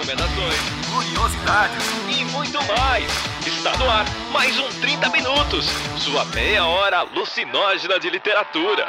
[0.00, 0.56] recomendações,
[0.90, 3.04] curiosidades e muito mais.
[3.46, 5.66] Está no ar mais um 30 Minutos,
[5.98, 8.88] sua meia hora alucinógena de literatura.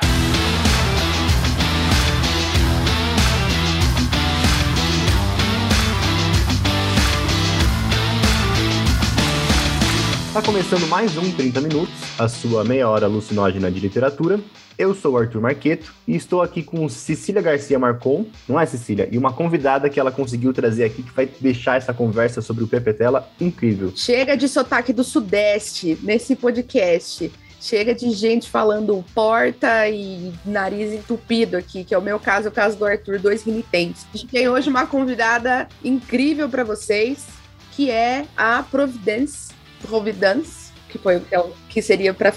[10.27, 14.39] Está começando mais um 30 Minutos, a sua meia hora alucinógena de literatura.
[14.81, 19.07] Eu sou o Arthur Marqueto e estou aqui com Cecília Garcia Marcon, não é Cecília?
[19.11, 22.67] E uma convidada que ela conseguiu trazer aqui que vai deixar essa conversa sobre o
[22.67, 23.93] Pepetela incrível.
[23.95, 27.31] Chega de sotaque do Sudeste nesse podcast.
[27.59, 32.51] Chega de gente falando porta e nariz entupido aqui, que é o meu caso, o
[32.51, 34.07] caso do Arthur, dois renitentes.
[34.11, 37.27] A gente tem hoje uma convidada incrível para vocês,
[37.71, 39.51] que é a Providence
[39.81, 40.60] Providence,
[40.91, 42.31] que foi o que seria para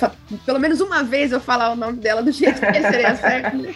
[0.47, 3.57] pelo menos uma vez eu falar o nome dela do jeito que seria certo.
[3.57, 3.75] Né?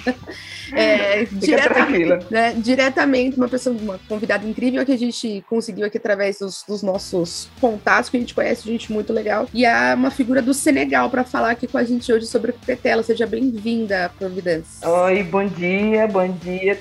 [0.72, 6.38] É, diretamente, né, diretamente, uma pessoa, uma convidada incrível que a gente conseguiu aqui através
[6.38, 9.48] dos, dos nossos contatos, que a gente conhece, gente muito legal.
[9.52, 13.02] E há uma figura do Senegal para falar aqui com a gente hoje sobre Petela.
[13.02, 14.84] Seja bem-vinda, Providence.
[14.86, 16.78] Oi, bom dia, bom dia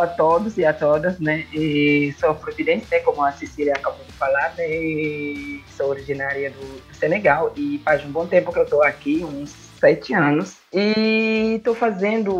[0.00, 1.46] a todos e a todas, né?
[1.52, 4.66] E sou Providência, né, como a Cecília acabou de falar, né?
[4.68, 9.50] E sou originária do, Senegal e faz um bom tempo que eu estou aqui, uns
[9.80, 10.56] sete anos.
[10.70, 12.34] E estou fazendo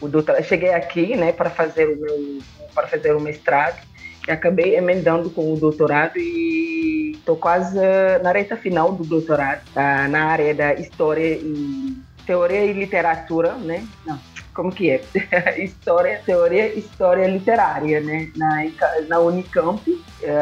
[0.00, 0.42] o doutorado.
[0.42, 2.38] Cheguei aqui, né, para fazer o meu,
[2.74, 3.80] para fazer o mestrado.
[4.26, 7.78] E acabei emendando com o doutorado e estou quase
[8.22, 10.08] na reta final do doutorado, tá?
[10.08, 11.94] na área da história e
[12.26, 13.86] teoria e literatura, né?
[14.06, 14.18] Não,
[14.54, 15.02] como que é?
[15.62, 18.30] história, teoria, história literária, né?
[18.34, 18.64] Na,
[19.06, 19.82] na Unicamp,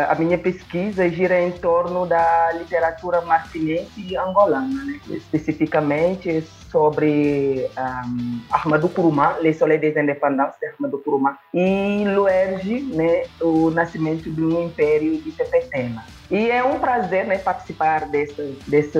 [0.08, 5.00] a minha pesquisa gira em torno da literatura marfinense e angolana, né?
[5.10, 13.24] Especificamente sobre um, Ahmadou Kuruma, Les Soleils des Indépendances de Ahmadou Kuruma, e Luerge, né?
[13.40, 16.02] O nascimento do Império de Tepetema.
[16.32, 18.98] E é um prazer né, participar desse, desse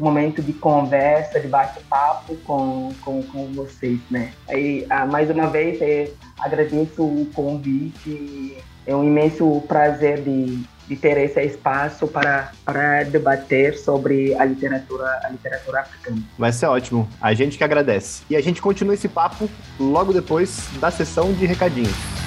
[0.00, 4.00] momento de conversa, de bate-papo com, com, com vocês.
[4.10, 4.32] Né?
[4.50, 6.10] E, ah, mais uma vez, é,
[6.40, 8.58] agradeço o convite.
[8.86, 15.20] É um imenso prazer de, de ter esse espaço para, para debater sobre a literatura,
[15.24, 16.18] a literatura africana.
[16.38, 17.08] Vai ser ótimo.
[17.20, 18.22] A gente que agradece.
[18.28, 19.48] E a gente continua esse papo
[19.78, 22.21] logo depois da sessão de recadinhos.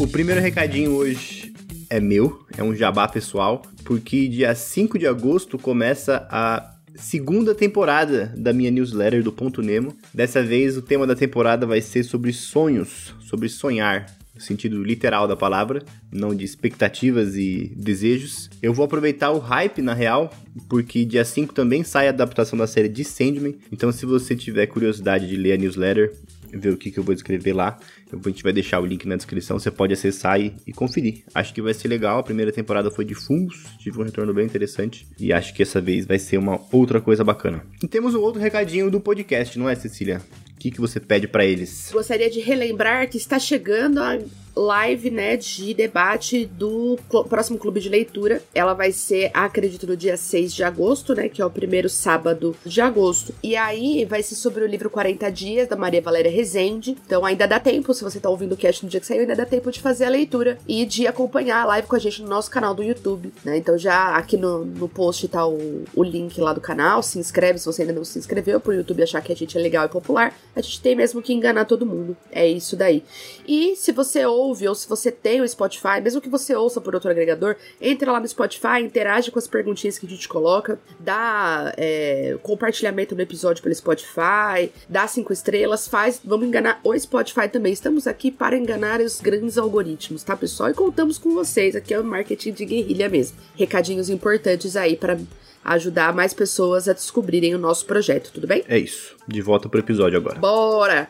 [0.00, 1.52] O primeiro recadinho hoje
[1.90, 8.32] é meu, é um jabá pessoal, porque dia 5 de agosto começa a segunda temporada
[8.34, 9.94] da minha newsletter do Ponto Nemo.
[10.14, 15.28] Dessa vez o tema da temporada vai ser sobre sonhos, sobre sonhar, no sentido literal
[15.28, 18.48] da palavra, não de expectativas e desejos.
[18.62, 20.32] Eu vou aproveitar o hype na real,
[20.66, 23.54] porque dia 5 também sai a adaptação da série de Sandman.
[23.70, 26.10] Então se você tiver curiosidade de ler a newsletter,
[26.52, 27.78] ver o que, que eu vou escrever lá.
[28.12, 31.24] A gente vai deixar o link na descrição, você pode acessar e, e, conferir.
[31.34, 32.18] Acho que vai ser legal.
[32.18, 35.06] A primeira temporada foi de fungos, tive um retorno bem interessante.
[35.18, 37.64] E acho que essa vez vai ser uma outra coisa bacana.
[37.82, 40.20] E temos um outro recadinho do podcast, não é, Cecília?
[40.54, 41.90] O que, que você pede para eles?
[41.92, 44.18] Gostaria de relembrar que está chegando a
[44.54, 48.42] live, né, de debate do próximo clube de leitura.
[48.54, 52.56] Ela vai ser, acredito, no dia 6 de agosto, né, que é o primeiro sábado
[52.64, 53.34] de agosto.
[53.42, 56.96] E aí vai ser sobre o livro 40 Dias, da Maria Valéria Rezende.
[57.06, 59.36] Então ainda dá tempo, se você tá ouvindo o cast no dia que saiu, ainda
[59.36, 62.28] dá tempo de fazer a leitura e de acompanhar a live com a gente no
[62.28, 63.56] nosso canal do YouTube, né?
[63.56, 67.58] Então já aqui no, no post tá o, o link lá do canal, se inscreve
[67.58, 69.88] se você ainda não se inscreveu, pro YouTube achar que a gente é legal e
[69.88, 70.34] popular.
[70.54, 72.16] A gente tem mesmo que enganar todo mundo.
[72.30, 73.02] É isso daí.
[73.46, 76.80] E se você ouve ouve ou se você tem o Spotify, mesmo que você ouça
[76.80, 80.78] por outro agregador, entra lá no Spotify, interage com as perguntinhas que a gente coloca,
[80.98, 86.20] dá é, compartilhamento no episódio pelo Spotify, dá cinco estrelas, faz.
[86.24, 87.72] Vamos enganar o Spotify também.
[87.72, 90.70] Estamos aqui para enganar os grandes algoritmos, tá, pessoal?
[90.70, 91.76] E contamos com vocês.
[91.76, 93.36] Aqui é o marketing de guerrilha mesmo.
[93.56, 95.18] Recadinhos importantes aí para
[95.64, 98.64] ajudar mais pessoas a descobrirem o nosso projeto, tudo bem?
[98.66, 99.16] É isso.
[99.28, 100.38] De volta pro episódio agora.
[100.38, 101.08] Bora!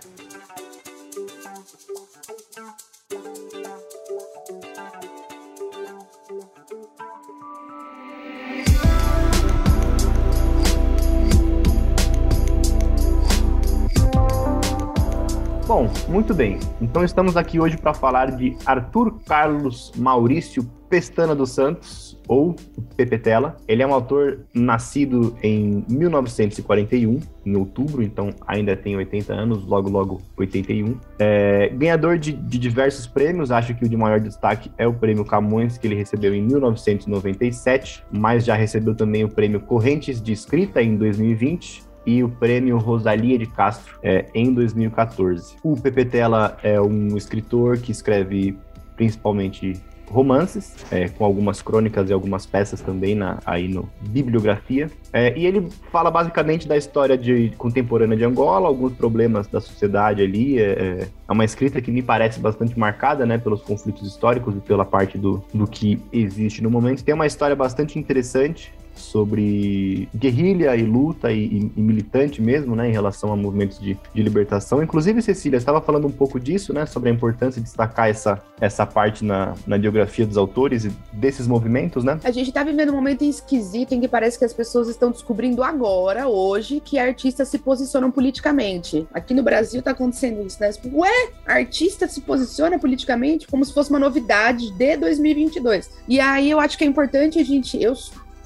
[15.71, 16.59] Bom, muito bem.
[16.83, 22.57] Então estamos aqui hoje para falar de Arthur Carlos Maurício Pestana dos Santos, ou
[22.97, 23.57] Pepetela.
[23.69, 29.89] Ele é um autor nascido em 1941, em outubro, então ainda tem 80 anos, logo
[29.89, 30.99] logo 81.
[31.21, 35.25] É, ganhador de, de, diversos prêmios, acho que o de maior destaque é o prêmio
[35.25, 40.83] Camões, que ele recebeu em 1997, mas já recebeu também o prêmio Correntes de Escrita
[40.83, 45.57] em 2020 e o prêmio Rosalia de Castro é, em 2014.
[45.63, 48.59] O Pepetela é um escritor que escreve
[48.97, 54.91] principalmente romances, é, com algumas crônicas e algumas peças também na, aí no Bibliografia.
[55.13, 60.21] É, e ele fala basicamente da história de, contemporânea de Angola, alguns problemas da sociedade
[60.21, 60.59] ali.
[60.59, 64.61] É, é, é uma escrita que me parece bastante marcada né, pelos conflitos históricos e
[64.61, 67.05] pela parte do, do que existe no momento.
[67.05, 72.89] Tem uma história bastante interessante sobre guerrilha e luta e, e, e, militante mesmo, né,
[72.89, 74.83] em relação a movimentos de, de libertação.
[74.83, 78.87] Inclusive, Cecília, estava falando um pouco disso, né, sobre a importância de destacar essa, essa
[78.87, 82.19] parte na, na biografia dos autores e desses movimentos, né?
[82.25, 85.63] A gente está vivendo um momento esquisito em que parece que as pessoas estão descobrindo
[85.63, 89.07] agora, hoje, que artistas se posicionam politicamente.
[89.13, 90.71] Aqui no Brasil está acontecendo isso, né?
[90.93, 95.91] Ué, artista se posiciona politicamente como se fosse uma novidade de 2022.
[96.09, 97.95] E aí eu acho que é importante a gente, eu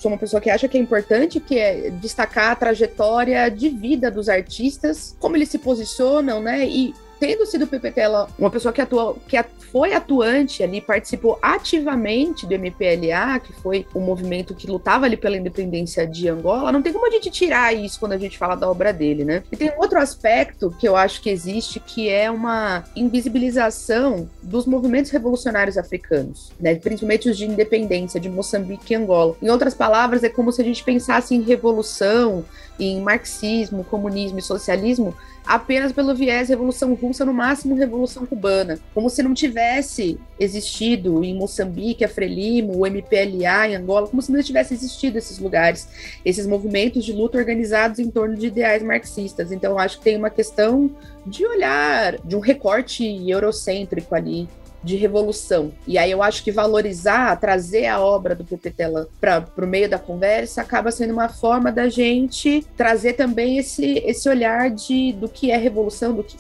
[0.04, 4.10] sou uma pessoa que acha que é importante que é destacar a trajetória de vida
[4.10, 6.68] dos artistas, como eles se posicionam, né?
[6.68, 9.36] E tendo sido Pepetela uma pessoa que atuou, que
[9.72, 15.16] foi atuante ali, participou ativamente do MPLA, que foi o um movimento que lutava ali
[15.16, 18.54] pela independência de Angola, não tem como a gente tirar isso quando a gente fala
[18.54, 19.42] da obra dele, né?
[19.50, 25.10] E tem outro aspecto que eu acho que existe, que é uma invisibilização dos movimentos
[25.10, 26.74] revolucionários africanos, né?
[26.76, 29.36] Principalmente os de independência de Moçambique e Angola.
[29.42, 32.44] Em outras palavras, é como se a gente pensasse em revolução,
[32.78, 35.14] em marxismo, comunismo e socialismo
[35.46, 38.78] apenas pelo viés Revolução Russa, no máximo Revolução Cubana.
[38.94, 44.32] Como se não tivesse existido em Moçambique, a Frelimo, o MPLA em Angola, como se
[44.32, 45.86] não tivesse existido esses lugares,
[46.24, 49.52] esses movimentos de luta organizados em torno de ideais marxistas.
[49.52, 50.90] Então, acho que tem uma questão
[51.26, 54.48] de olhar, de um recorte eurocêntrico ali
[54.84, 55.72] de revolução.
[55.86, 59.98] E aí eu acho que valorizar, trazer a obra do Pepetela para o meio da
[59.98, 65.50] conversa acaba sendo uma forma da gente trazer também esse, esse olhar de, do que
[65.50, 66.36] é revolução, do que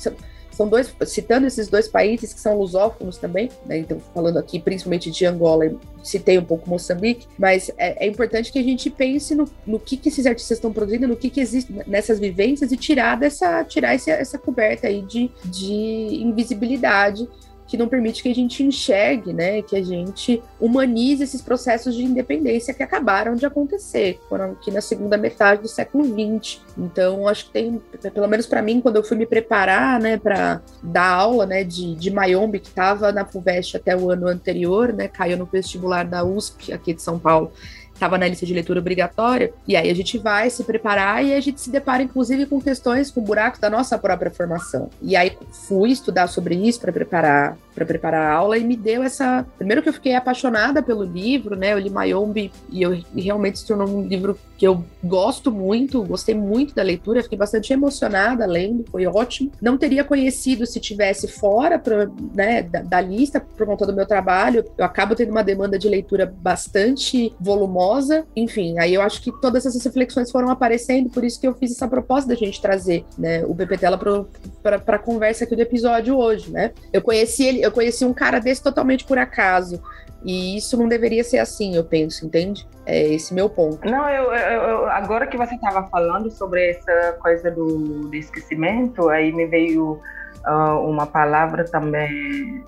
[0.54, 3.78] são dois, citando esses dois países que são lusófonos também, né?
[3.78, 8.58] então falando aqui principalmente de Angola, citei um pouco Moçambique, mas é, é importante que
[8.58, 11.72] a gente pense no, no que, que esses artistas estão produzindo, no que, que existe
[11.86, 17.28] nessas vivências e tirar dessa, tirar essa, essa coberta aí de, de invisibilidade
[17.74, 22.04] que não permite que a gente enxergue, né, que a gente humanize esses processos de
[22.04, 26.60] independência que acabaram de acontecer, foram aqui na segunda metade do século XX.
[26.78, 27.82] Então, acho que tem,
[28.12, 31.96] pelo menos para mim, quando eu fui me preparar, né, para dar aula, né, de,
[31.96, 36.22] de Mayombe, que estava na FUVEST até o ano anterior, né, caiu no vestibular da
[36.22, 37.50] USP aqui de São Paulo
[37.94, 41.40] estava na lista de leitura obrigatória, e aí a gente vai se preparar e a
[41.40, 44.90] gente se depara, inclusive, com questões, com buracos da nossa própria formação.
[45.00, 45.36] E aí
[45.68, 49.46] fui estudar sobre isso para preparar para preparar a aula e me deu essa.
[49.56, 51.72] Primeiro que eu fiquei apaixonada pelo livro, né?
[51.72, 56.02] Eu li Mayombe e eu e realmente se tornou um livro que eu gosto muito,
[56.04, 59.50] gostei muito da leitura, fiquei bastante emocionada lendo, foi ótimo.
[59.60, 64.06] Não teria conhecido se tivesse fora pra, né, da, da lista por conta do meu
[64.06, 64.64] trabalho.
[64.78, 68.24] Eu acabo tendo uma demanda de leitura bastante volumosa.
[68.36, 71.72] Enfim, aí eu acho que todas essas reflexões foram aparecendo, por isso que eu fiz
[71.72, 76.50] essa proposta da gente trazer né, o Tela para a conversa aqui do episódio hoje,
[76.50, 76.72] né?
[76.92, 79.82] Eu conheci ele, eu conheci um cara desse totalmente por acaso.
[80.24, 82.66] E isso não deveria ser assim, eu penso, entende?
[82.86, 83.86] É esse meu ponto.
[83.86, 89.30] Não, eu, eu agora que você estava falando sobre essa coisa do, do esquecimento, aí
[89.32, 90.00] me veio
[90.46, 92.64] uh, uma palavra também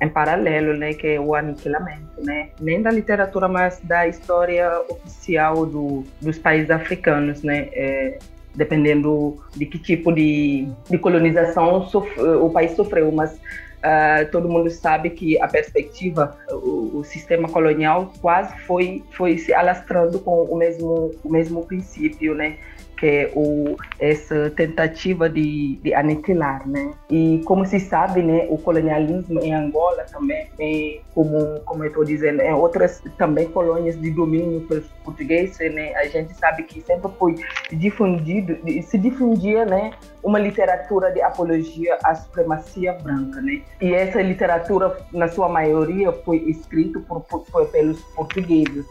[0.00, 2.50] em paralelo, né, que é o aniquilamento, né?
[2.60, 7.68] Nem da literatura, mas da história oficial do, dos países africanos, né?
[7.72, 8.18] É,
[8.54, 11.88] dependendo de que tipo de, de colonização
[12.40, 13.38] o país sofreu, mas
[13.84, 19.52] Uh, todo mundo sabe que a perspectiva, o, o, sistema colonial quase foi, foi se
[19.52, 22.56] alastrando com o mesmo, o mesmo princípio, né?
[23.04, 26.92] É o, essa tentativa de, de aniquilar, né?
[27.10, 32.04] E como se sabe, né, o colonialismo em Angola também, é, como como eu estou
[32.04, 35.94] dizendo, em outras também colônias de domínio pelos portugueses, né?
[35.96, 37.34] A gente sabe que sempre foi
[37.70, 39.92] difundido, se difundia, né,
[40.22, 43.60] uma literatura de apologia à supremacia branca, né?
[43.82, 48.86] E essa literatura, na sua maioria, foi escrita por, por, pelos portugueses.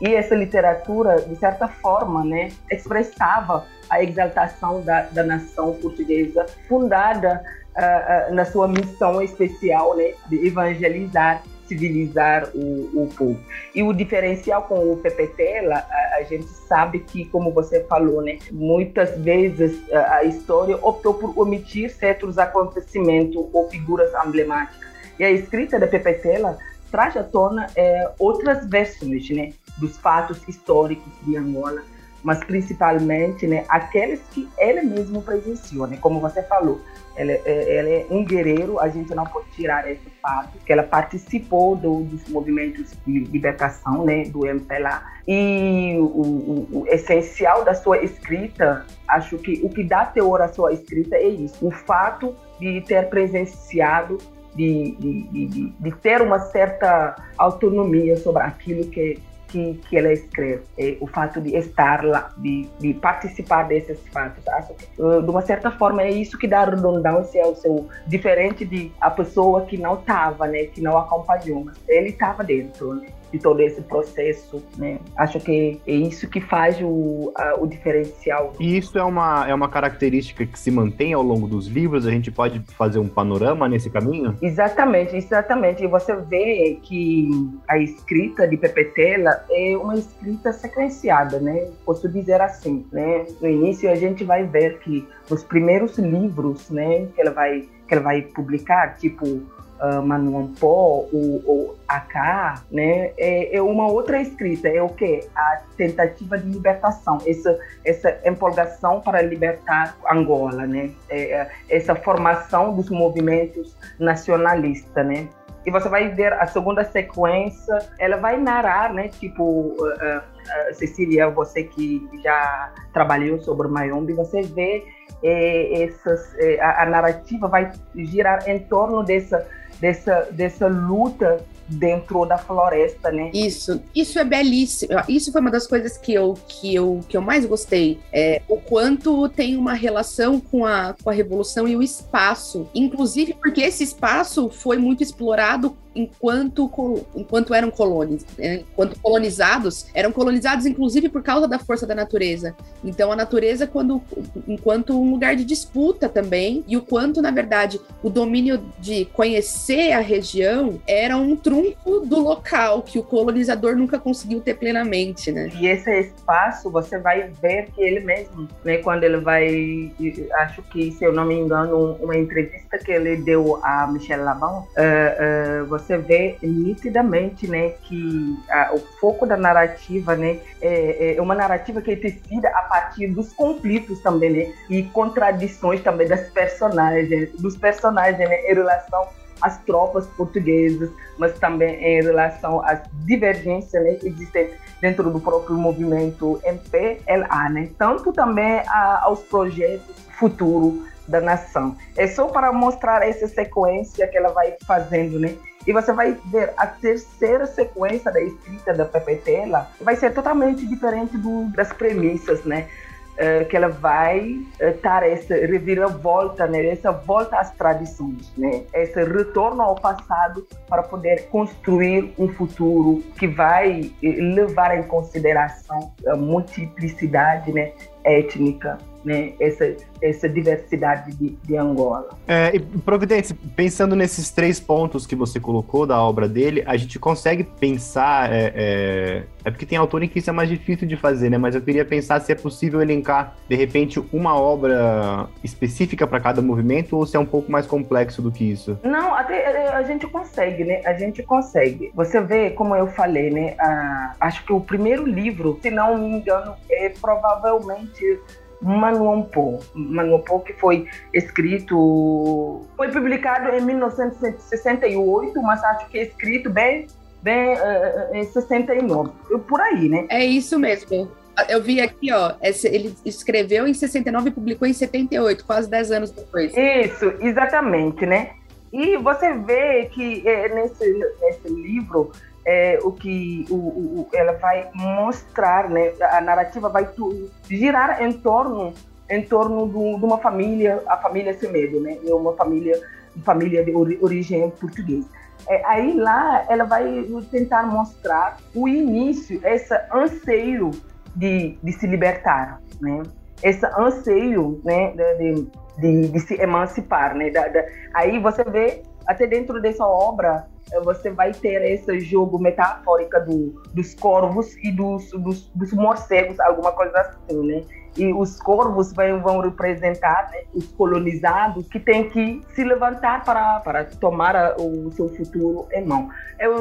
[0.00, 7.42] E essa literatura, de certa forma, né, expressava a exaltação da, da nação portuguesa, fundada
[7.76, 13.38] uh, uh, na sua missão especial né, de evangelizar civilizar o, o povo.
[13.72, 18.38] E o diferencial com o PPT, a, a gente sabe que, como você falou, né,
[18.50, 24.90] muitas vezes a, a história optou por omitir certos acontecimentos ou figuras emblemáticas.
[25.16, 26.58] E a escrita da Pepetela
[26.90, 31.82] traz à tona é, outras versões né, dos fatos históricos de Angola,
[32.22, 35.86] mas principalmente né, aqueles que ele mesmo presenciou.
[35.86, 35.96] Né?
[36.00, 36.80] Como você falou,
[37.16, 40.82] ela, é, ela é um guerreiro, a gente não pode tirar esse fato, que ela
[40.82, 45.02] participou do, dos movimentos de libertação né, do MPLA.
[45.26, 50.48] E o, o, o, essencial da sua escrita, acho que o que dá teor à
[50.48, 54.18] sua escrita é isso, o fato de ter presenciado
[54.54, 60.62] de, de, de, de, ter uma certa autonomia sobre aquilo que, que, que ela escreve.
[60.78, 64.46] É o fato de estar lá, de, de participar desses fatos.
[64.48, 67.88] Acho que, uh, de uma certa forma, é isso que dá redundância ao seu.
[68.06, 72.94] Diferente de a pessoa que não estava, né, que não acompanhou, mas ele estava dentro.
[72.94, 73.08] Né?
[73.32, 74.98] De todo esse processo, né?
[75.16, 78.52] Acho que é isso que faz o, a, o diferencial.
[78.58, 82.06] E isso é uma, é uma característica que se mantém ao longo dos livros?
[82.06, 84.36] A gente pode fazer um panorama nesse caminho?
[84.42, 85.84] Exatamente, exatamente.
[85.84, 87.28] E você vê que
[87.68, 91.68] a escrita de Pepetela é uma escrita sequenciada, né?
[91.84, 93.26] Posso dizer assim, né?
[93.40, 97.94] No início a gente vai ver que os primeiros livros, né, que ela vai que
[97.94, 99.42] ela vai publicar, tipo
[99.80, 105.20] uh, Manuampó, o, o AK, né, é, é, uma outra escrita, é o que?
[105.34, 112.74] A tentativa de libertação, essa, essa empolgação para libertar Angola, né, é, é essa formação
[112.74, 115.28] dos movimentos nacionalistas, né.
[115.66, 121.28] E você vai ver a segunda sequência, ela vai narrar, né, tipo, uh, uh, Cecília,
[121.28, 124.82] você que já trabalhou sobre Mayombe, você vê
[125.22, 129.46] eh, essas, eh, a, a narrativa vai girar em torno dessa
[129.80, 133.30] dessa, dessa luta dentro da floresta, né?
[133.32, 134.92] Isso, isso é belíssimo.
[135.08, 138.00] Isso foi uma das coisas que eu, que eu, que eu mais gostei.
[138.12, 142.68] É, o quanto tem uma relação com a, com a revolução e o espaço.
[142.74, 146.70] Inclusive porque esse espaço foi muito explorado enquanto,
[147.14, 148.62] enquanto eram colônias, né?
[148.72, 152.54] enquanto colonizados, eram colonizados inclusive por causa da força da natureza.
[152.84, 154.02] Então a natureza quando
[154.46, 159.92] enquanto um lugar de disputa também e o quanto na verdade o domínio de conhecer
[159.92, 165.50] a região era um trunfo do local que o colonizador nunca conseguiu ter plenamente, né?
[165.58, 169.92] E esse espaço você vai ver que ele mesmo, né, quando ele vai,
[170.38, 174.60] acho que se eu não me engano, uma entrevista que ele deu a Michelle Laban,
[174.60, 181.22] uh, uh, você vê nitidamente, né, que a, o foco da narrativa, né, é, é,
[181.22, 186.28] uma narrativa que é tecida a partir dos conflitos também, né, e contradições também das
[186.30, 189.08] personagens, dos personagens, né, em relação
[189.40, 196.40] às tropas portuguesas, mas também em relação às divergências né, existentes dentro do próprio movimento
[196.44, 201.76] MPLA, né, tanto também a, aos projetos futuros da nação.
[201.96, 205.34] É só para mostrar essa sequência que ela vai fazendo, né?
[205.70, 211.16] E você vai ver a terceira sequência da escrita da Pepetela vai ser totalmente diferente
[211.16, 212.66] do, das premissas, né?
[213.12, 216.66] Uh, que ela vai estar uh, essa reviravolta, né?
[216.66, 218.64] essa volta às tradições, né?
[218.74, 225.92] esse retorno ao passado para poder construir um futuro que vai eh, levar em consideração
[226.06, 227.72] a multiplicidade né?
[228.02, 232.08] étnica né, essa, essa diversidade de, de Angola.
[232.26, 236.98] É, e Providência, pensando nesses três pontos que você colocou da obra dele, a gente
[236.98, 238.32] consegue pensar.
[238.32, 241.38] É, é, é, porque tem autor em que isso é mais difícil de fazer, né?
[241.38, 246.42] Mas eu queria pensar se é possível elencar, de repente, uma obra específica para cada
[246.42, 248.78] movimento ou se é um pouco mais complexo do que isso.
[248.82, 250.80] Não, até é, a gente consegue, né?
[250.84, 251.90] A gente consegue.
[251.94, 253.54] Você vê, como eu falei, né?
[253.58, 258.20] Ah, acho que o primeiro livro, se não me engano, é provavelmente
[258.62, 259.58] Manuampo.
[259.74, 266.86] Manuampo que foi escrito, foi publicado em 1968, mas acho que é escrito bem,
[267.22, 269.10] bem uh, em 69,
[269.48, 270.06] por aí, né?
[270.08, 271.10] É isso mesmo.
[271.48, 276.10] Eu vi aqui, ó, ele escreveu em 69 e publicou em 78, quase 10 anos
[276.10, 276.52] depois.
[276.54, 278.32] Isso, exatamente, né?
[278.72, 280.86] E você vê que é, nesse,
[281.20, 282.12] nesse livro
[282.44, 285.92] é, o que o, o, ela vai mostrar, né?
[286.00, 288.72] A narrativa vai tu, girar em torno
[289.08, 291.98] em torno do, de uma família, a família Semedo, né?
[292.06, 292.80] É uma família
[293.24, 295.08] família de origem portuguesa.
[295.48, 300.70] É, aí lá ela vai tentar mostrar o início, esse anseio
[301.16, 303.02] de, de se libertar, né?
[303.42, 305.46] Esse anseio, né, de,
[305.78, 307.30] de, de se emancipar, né?
[307.30, 312.38] Da, da, aí você vê até dentro dessa obra eh, você vai ter esse jogo
[312.38, 317.62] metafórico do, dos corvos e dos, dos, dos morcegos, alguma coisa assim, né?
[317.96, 323.58] E os corvos vão, vão representar né, os colonizados que têm que se levantar para,
[323.60, 326.08] para tomar o seu futuro em mão.
[326.38, 326.54] Eu,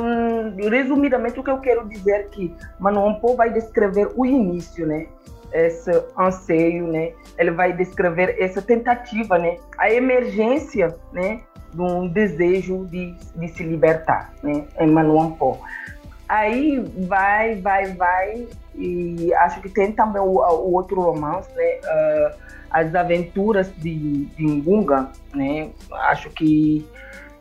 [0.70, 5.06] resumidamente, o que eu quero dizer é que Manuel Pô vai descrever o início, né?
[5.54, 7.12] esse anseio, né?
[7.38, 9.58] Ele vai descrever essa tentativa, né?
[9.78, 11.42] A emergência, né?
[11.74, 14.66] De um desejo de, de se libertar, né?
[14.80, 15.60] Em Manuel Pó.
[16.28, 21.80] Aí vai, vai, vai e acho que tem também o, o outro romance, né?
[21.84, 22.36] Uh,
[22.70, 25.70] As Aventuras de, de Ngunga, né?
[25.92, 26.86] Acho que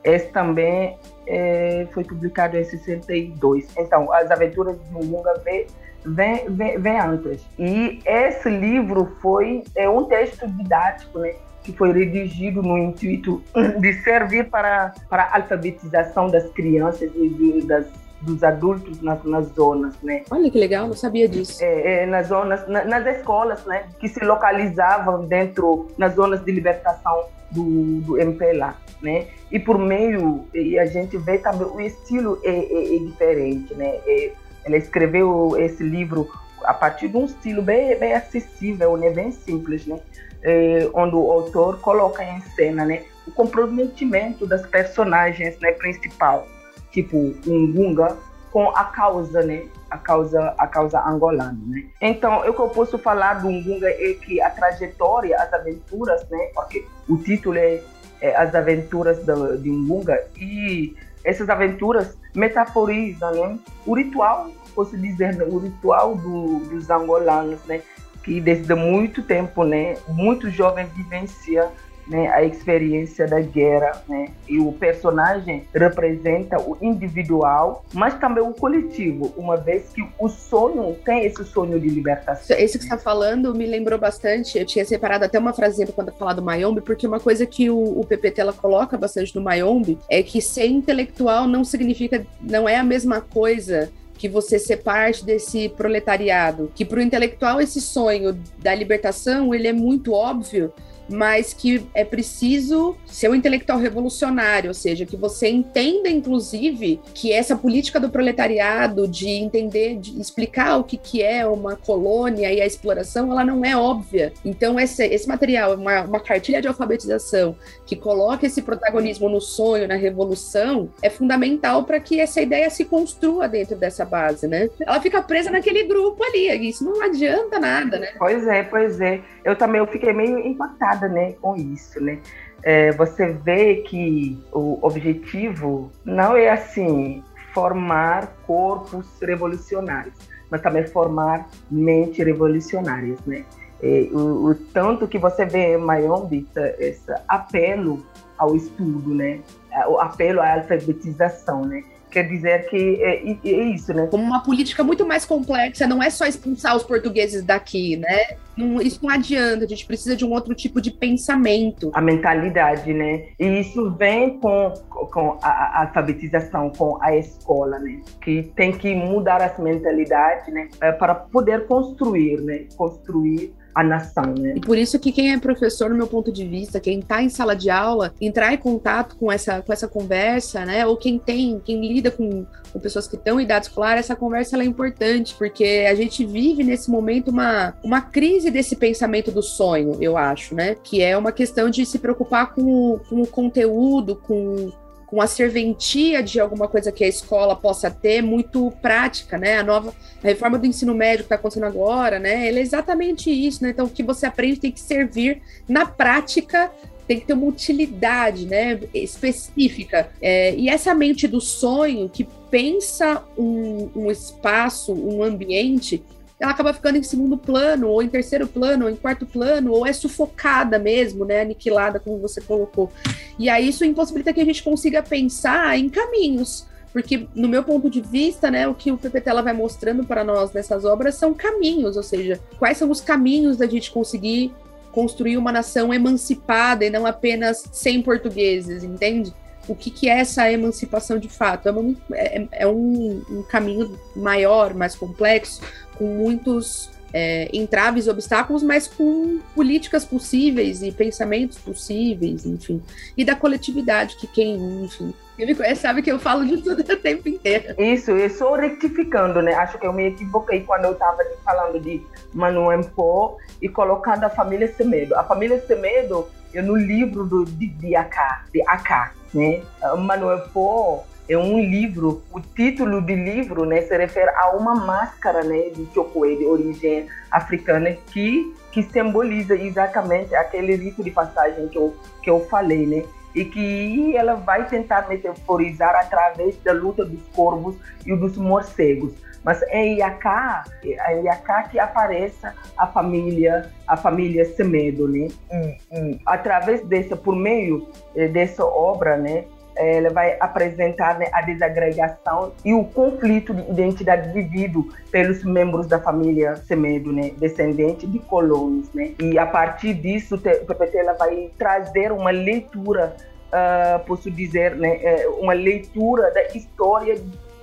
[0.03, 3.69] esse também é, foi publicado em 62.
[3.77, 5.67] Então, As Aventuras de Ngunga vem
[6.05, 7.45] vem, vem, vem antes.
[7.59, 11.35] E esse livro foi é um texto didático, né?
[11.69, 13.43] Que foi redigido no intuito
[13.79, 17.87] de servir para, para a alfabetização das crianças e das,
[18.23, 20.23] dos adultos nas, nas zonas, né?
[20.31, 21.63] Olha que legal, não sabia disso.
[21.63, 26.51] É, é, nas zonas, na, nas escolas, né, que se localizavam dentro, nas zonas de
[26.51, 29.27] libertação do, do MPLA, né?
[29.53, 34.01] E por meio, e a gente vê também o estilo é, é, é diferente, né?
[34.07, 34.33] É,
[34.65, 36.29] ela escreveu esse livro
[36.65, 40.01] a partir de um estilo bem, bem acessível, né, bem simples, né,
[40.43, 46.47] é, onde o autor coloca em cena, né, o comprometimento das personagens, né, principal,
[46.91, 47.17] tipo
[47.47, 48.17] um Gunga
[48.51, 51.85] com a causa, né, a causa, a causa angolana, né.
[52.01, 56.51] Então, o que eu posso falar do Gunga é que a trajetória, as aventuras, né,
[56.55, 57.81] porque o título é,
[58.21, 65.35] é As Aventuras de, de Ngunga e essas aventuras metaforizam né, o ritual posso dizer,
[65.35, 67.83] né, o ritual do, dos angolanos, né,
[68.29, 71.71] que desde muito tempo, né, muito jovem vivencia
[72.07, 74.29] né, a experiência da guerra, né?
[74.49, 80.97] E o personagem representa o individual, mas também o coletivo, uma vez que o sonho
[81.05, 82.57] tem esse sonho de libertação.
[82.57, 84.59] Esse que está falando me lembrou bastante.
[84.59, 87.77] Eu tinha separado até uma frase quando falar do Mayombe, porque uma coisa que o,
[87.77, 92.77] o PPT ela coloca bastante no Mayombe é que ser intelectual não significa, não é
[92.77, 98.39] a mesma coisa que você ser parte desse proletariado, que para o intelectual esse sonho
[98.59, 100.73] da libertação ele é muito óbvio,
[101.09, 107.33] mas que é preciso ser um intelectual revolucionário, ou seja, que você entenda, inclusive, que
[107.33, 112.61] essa política do proletariado, de entender, de explicar o que, que é uma colônia e
[112.61, 114.33] a exploração, ela não é óbvia.
[114.45, 119.89] Então, esse, esse material, uma, uma cartilha de alfabetização que coloca esse protagonismo no sonho,
[119.89, 124.69] na revolução, é fundamental para que essa ideia se construa dentro dessa base, né?
[124.81, 128.09] Ela fica presa naquele grupo ali, isso não adianta nada, né?
[128.19, 129.21] Pois é, pois é.
[129.45, 132.19] Eu também eu fiquei meio impactada né, com isso, né?
[132.63, 140.15] É, você vê que o objetivo não é assim formar corpos revolucionários,
[140.51, 143.45] mas também formar mentes revolucionárias, né?
[143.81, 146.47] É, o, o, tanto que você vê em Mayombe
[146.79, 148.05] esse apelo
[148.37, 149.41] ao estudo, né?
[149.87, 151.85] O apelo à alfabetização, né?
[152.11, 154.07] Quer dizer que é, é, isso, né?
[154.11, 158.37] Como uma política muito mais complexa, não é só expulsar os portugueses daqui, né?
[158.57, 161.91] Não, isso não adianta, a gente precisa de um outro tipo de pensamento.
[161.95, 163.27] A mentalidade, né?
[163.39, 168.01] E isso vem com, com a, a alfabetização, com a escola, né?
[168.21, 170.69] Que tem que mudar as mentalidades, né?
[170.81, 172.65] É, para poder construir, né?
[172.77, 174.55] Construir a nação, né?
[174.57, 177.29] E por isso que quem é professor, no meu ponto de vista, quem está em
[177.29, 180.85] sala de aula, entrar em contato com essa, com essa conversa, né?
[180.85, 184.59] Ou quem tem, quem lida com, com pessoas que estão em idade escolar, essa conversa
[184.59, 189.97] é importante, porque a gente vive nesse momento uma, uma crise desse pensamento do sonho,
[190.01, 190.75] eu acho, né?
[190.83, 194.73] Que é uma questão de se preocupar com, com o conteúdo, com
[195.09, 199.59] com a serventia de alguma coisa que a escola possa ter, muito prática, né?
[199.59, 202.47] A nova a reforma do ensino médio que está acontecendo agora, né?
[202.47, 203.71] Ela é exatamente isso, né?
[203.71, 206.71] Então, o que você aprende tem que servir na prática
[207.07, 210.11] tem que ter uma utilidade né, específica.
[210.21, 216.05] É, e essa mente do sonho que pensa um, um espaço, um ambiente,
[216.41, 219.87] ela acaba ficando em segundo plano, ou em terceiro plano, ou em quarto plano, ou
[219.87, 221.43] é sufocada mesmo, né?
[221.43, 222.93] Aniquilada, como você colocou.
[223.39, 226.67] E aí isso impossibilita que a gente consiga pensar em caminhos.
[226.93, 230.25] Porque, no meu ponto de vista, né, o que o PPT ela vai mostrando para
[230.25, 234.53] nós nessas obras são caminhos, ou seja, quais são os caminhos da gente conseguir
[234.91, 239.35] construir uma nação emancipada e não apenas sem portugueses, entende?
[239.69, 241.69] o que, que é essa emancipação de fato.
[241.69, 245.61] É, uma, é, é um, um, caminho maior, mais complexo,
[245.99, 252.83] com muitos é, entraves, obstáculos, mas com políticas possíveis e pensamentos possíveis, enfim.
[253.17, 256.81] E da coletividade, que quem, enfim, quem me conhece sabe que eu falo de tudo
[256.81, 257.75] o tempo inteiro.
[257.81, 259.55] Isso, eu sou retificando, né?
[259.55, 264.31] Acho que eu me equivoquei quando eu estava falando de Manuel Pó e colocando a
[264.31, 265.15] família Semedo.
[265.15, 269.63] A família Semedo, eu no livro do, de, de Acá, de Acá, né?
[269.97, 275.45] Manuel Pó é um livro, o título do livro né, se refere a uma máscara
[275.45, 281.77] né, de chocoé de origem africana que, que simboliza exatamente aquele rito de passagem que
[281.77, 283.05] eu, que eu falei, né?
[283.35, 289.13] E que ela vai tentar metaforizar através da luta dos corvos e dos morcegos.
[289.45, 295.29] Mas é Iaká, é Iaká que aparece a família, a família Semedo, né?
[295.53, 297.87] E, e através dessa, por meio
[298.17, 299.45] eh, dessa obra, né?
[299.79, 305.99] Ela vai apresentar né, a desagregação e o conflito de identidade vivido pelos membros da
[306.01, 309.13] família Semedo, né, descendente de colonos, né?
[309.21, 313.17] E a partir disso, o PPT ela vai trazer uma leitura,
[313.49, 317.17] uh, posso dizer, né, é, uma leitura da história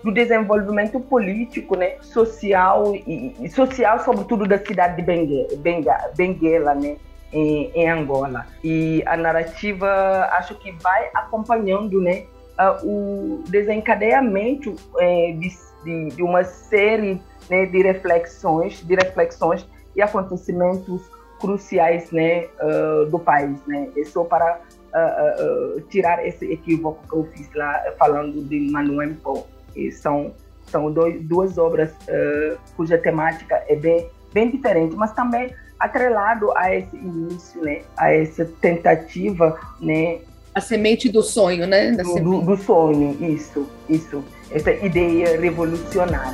[0.03, 6.95] do desenvolvimento político, né, social e, social, sobretudo da cidade de Benguela, Benguela né,
[7.35, 8.47] em, em, Angola.
[8.63, 12.25] E a narrativa, acho que vai acompanhando né,
[12.57, 21.01] uh, o desencadeamento é, de, de, uma série né, de reflexões, de reflexões e acontecimentos
[21.39, 23.59] cruciais né, uh, do país.
[23.67, 23.89] Né?
[23.97, 29.45] É só para uh, tirar esse equívoco que eu fiz lá falando de Manuel Pó.
[29.91, 30.33] são
[30.67, 31.93] são dois, duas obras
[32.75, 38.45] cuja temática é bem, bem diferente, mas também atrelado a esse início, né, a essa
[38.61, 40.19] tentativa, né,
[40.53, 46.33] a semente do sonho, né, do, do, do sonho, isso, isso, essa ideia revolucionária.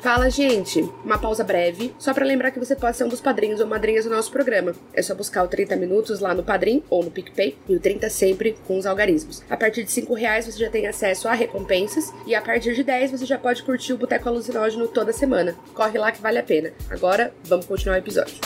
[0.00, 0.80] Fala, gente!
[1.04, 4.04] Uma pausa breve, só para lembrar que você pode ser um dos padrinhos ou madrinhas
[4.04, 4.72] do nosso programa.
[4.94, 8.08] É só buscar o 30 Minutos lá no Padrim ou no PicPay e o 30
[8.08, 9.42] sempre com os algarismos.
[9.50, 12.84] A partir de 5 reais você já tem acesso a recompensas e a partir de
[12.84, 15.56] 10 você já pode curtir o Boteco Alucinógeno toda semana.
[15.74, 16.72] Corre lá que vale a pena.
[16.88, 18.36] Agora, vamos continuar o episódio.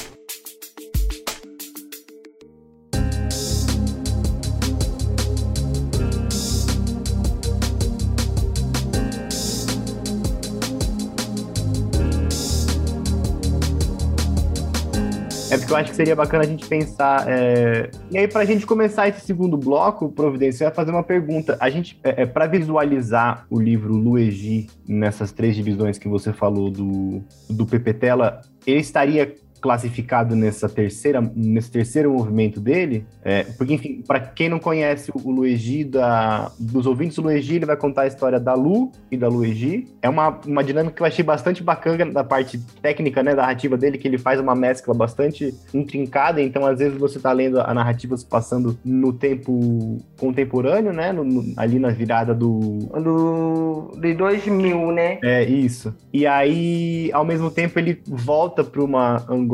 [15.72, 17.24] Eu acho que seria bacana a gente pensar.
[17.28, 17.90] É...
[18.11, 21.56] E aí, para a gente começar esse segundo bloco, Providência, eu ia fazer uma pergunta.
[21.58, 26.70] A gente, é, é para visualizar o livro Luegi nessas três divisões que você falou
[26.70, 34.03] do, do Pepetela, ele estaria classificado nessa terceira, nesse terceiro movimento dele, é, porque, enfim,
[34.07, 38.07] para quem não conhece o Luigi, da, dos ouvintes do Luigi, ele vai contar a
[38.09, 39.87] história da Lu e da Luigi.
[40.03, 43.98] É uma, uma dinâmica que eu achei bastante bacana da parte técnica, né, narrativa dele,
[43.98, 48.16] que ele faz uma mescla bastante intrincada, então às vezes você tá lendo a narrativa
[48.16, 52.79] se passando no tempo contemporâneo, né, no, no, ali na virada do...
[53.01, 53.92] do...
[54.01, 55.18] de 2000, né?
[55.22, 55.94] É, isso.
[56.12, 59.51] E aí, ao mesmo tempo, ele volta para uma Angola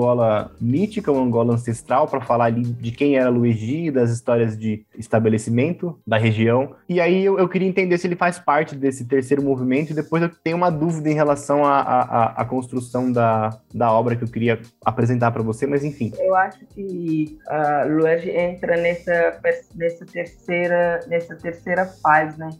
[0.60, 5.98] mítica, uma Angola ancestral, para falar ali de quem era Luigi, das histórias de estabelecimento
[6.06, 6.74] da região.
[6.88, 10.22] E aí eu, eu, queria entender se ele faz parte desse terceiro movimento, e depois
[10.22, 15.30] eu tenho uma dúvida em relação à construção da, da obra que eu queria apresentar
[15.30, 16.12] para você, mas enfim.
[16.18, 19.40] Eu acho que uh, Luigi entra nessa,
[19.74, 22.50] nessa, terceira, nessa terceira fase, né?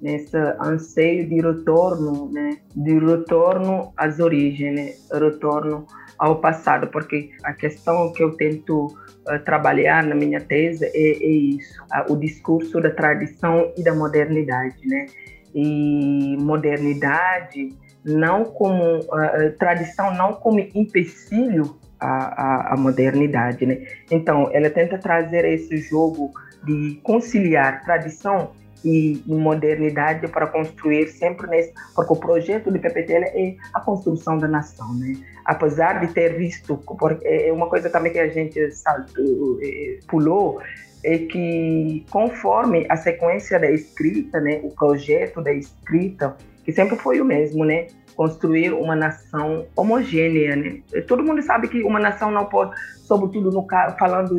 [0.00, 2.58] nesse anseio de retorno, né?
[2.74, 4.94] de retorno às origens, né?
[5.12, 5.86] retorno
[6.18, 11.30] ao passado, porque a questão que eu tento uh, trabalhar na minha tese é, é
[11.30, 15.06] isso, o discurso da tradição e da modernidade, né?
[15.54, 23.86] E modernidade não como uh, tradição não como empecilho à, à, à modernidade, né?
[24.10, 26.32] Então, ela tenta trazer esse jogo
[26.64, 28.52] de conciliar tradição
[28.84, 34.46] e modernidade para construir sempre nesse, porque o projeto do PPT é a construção da
[34.46, 35.16] nação, né?
[35.44, 40.60] Apesar de ter visto, porque é uma coisa também que a gente saltou, é, pulou,
[41.04, 47.20] é que conforme a sequência da escrita, né, o projeto da escrita, que sempre foi
[47.20, 47.86] o mesmo, né,
[48.16, 50.80] construir uma nação homogênea, né?
[51.06, 52.72] Todo mundo sabe que uma nação não pode,
[53.06, 54.38] sobretudo no falando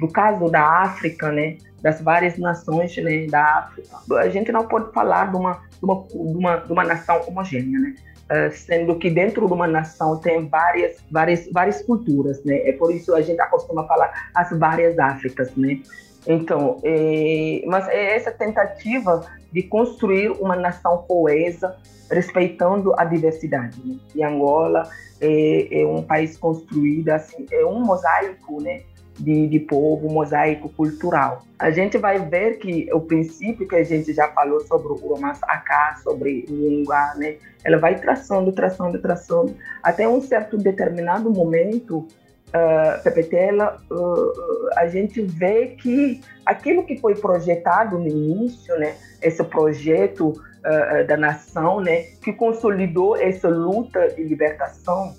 [0.00, 4.16] do caso da África, né, das várias nações né, da África.
[4.16, 7.78] A gente não pode falar de uma, de uma, de uma, de uma nação homogênea,
[7.78, 7.94] né?
[8.28, 12.56] Uh, sendo que dentro de uma nação tem várias, várias, várias culturas, né?
[12.68, 15.78] É por isso a gente acostuma falar as várias Áfricas, né?
[16.26, 21.76] Então, é, mas é essa tentativa de construir uma nação coesa,
[22.10, 23.80] respeitando a diversidade.
[23.84, 23.96] Né?
[24.12, 28.82] E Angola é, é, um país construído assim, é um mosaico, né?
[29.18, 31.46] De, de povo, mosaico cultural.
[31.58, 35.40] A gente vai ver que o princípio que a gente já falou sobre o romance
[36.02, 37.36] sobre língua, né?
[37.64, 42.06] Ela vai traçando, traçando, traçando, até um certo determinado momento
[42.48, 49.42] uh, Pepetela, uh, a gente vê que aquilo que foi projetado no início, né, esse
[49.44, 55.14] projeto uh, da nação, né, que consolidou essa luta de libertação,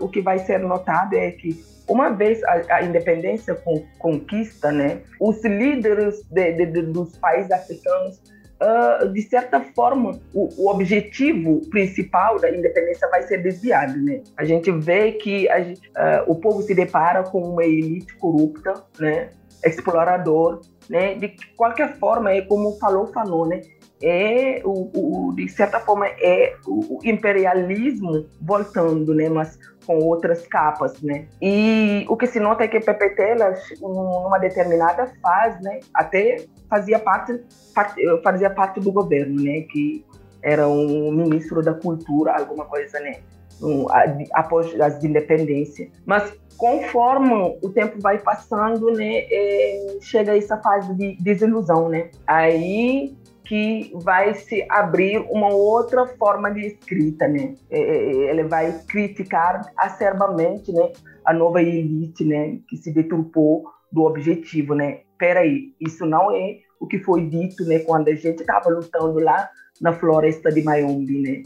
[0.00, 5.00] o que vai ser notado é que uma vez a, a independência con, conquista, né,
[5.20, 8.20] os líderes de, de, de, dos países africanos
[8.62, 13.98] uh, de certa forma, o, o, objetivo principal da independência vai ser desviado.
[13.98, 14.22] Né?
[14.36, 19.30] A gente vê que gente, uh, o povo se depara com uma elite corrupta, né?
[19.64, 21.14] explorador, né?
[21.14, 23.60] de qualquer forma, é como falou falou, né?
[24.02, 29.28] é o, o, de certa forma é o imperialismo voltando, né?
[29.28, 31.26] Mas com outras capas, né?
[31.40, 33.36] E o que se nota é que PPT,
[33.80, 35.80] numa determinada fase, né?
[35.94, 37.40] Até fazia parte,
[37.74, 39.62] parte fazia parte do governo, né?
[39.62, 40.04] Que
[40.42, 43.16] era um ministro da cultura, alguma coisa, né?
[43.62, 43.86] Um,
[44.32, 45.88] após as independências.
[46.04, 52.10] Mas conforme o tempo vai passando, né, é, chega essa fase de desilusão, né?
[52.26, 53.16] Aí
[53.52, 57.54] que vai se abrir uma outra forma de escrita, né?
[57.70, 60.90] É, é, é, ele vai criticar acerbamente, né,
[61.22, 65.00] a nova elite, né, que se deturpou do objetivo, né?
[65.18, 69.50] Peraí, isso não é o que foi dito, né, quando a gente estava lutando lá
[69.82, 71.42] na floresta de Mayombe, né?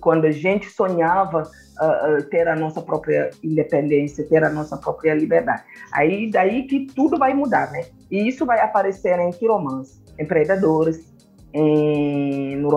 [0.00, 5.62] Quando a gente sonhava uh, ter a nossa própria independência, ter a nossa própria liberdade.
[5.92, 7.84] Aí daí que tudo vai mudar, né?
[8.10, 11.15] E isso vai aparecer em Quiromãs, em Predadores,
[11.56, 12.70] em, no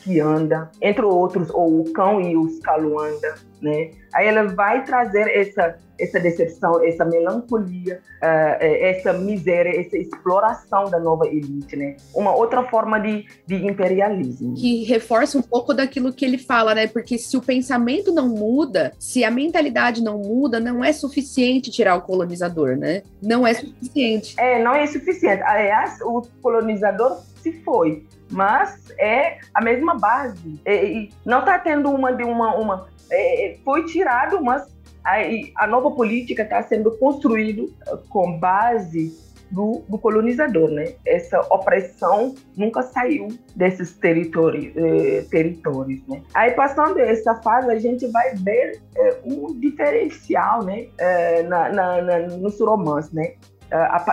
[0.00, 3.90] de Kianda, entre outros, ou o Cão e os Caluanda, né?
[4.14, 10.98] Aí ela vai trazer essa essa decepção, essa melancolia, uh, essa miséria, essa exploração da
[10.98, 11.96] nova elite, né?
[12.14, 14.54] Uma outra forma de, de imperialismo.
[14.54, 16.86] Que reforça um pouco daquilo que ele fala, né?
[16.86, 21.96] Porque se o pensamento não muda, se a mentalidade não muda, não é suficiente tirar
[21.96, 23.02] o colonizador, né?
[23.22, 24.34] Não é suficiente.
[24.38, 25.42] É, não é suficiente.
[25.42, 30.60] Aliás, o colonizador se foi, mas é a mesma base.
[30.64, 34.66] É, não está tendo uma de uma, uma é, foi tirado, mas
[35.04, 39.18] a, a nova política está sendo construída eh, com base
[39.50, 40.94] do, do, colonizador, né?
[41.04, 46.22] Essa opressão nunca saiu desses territórios, eh, territórios, né?
[46.34, 50.86] Aí passando essa fase a gente vai ver eh, um diferencial, né?
[50.98, 53.34] Eh, na, na, na, nos romances, né?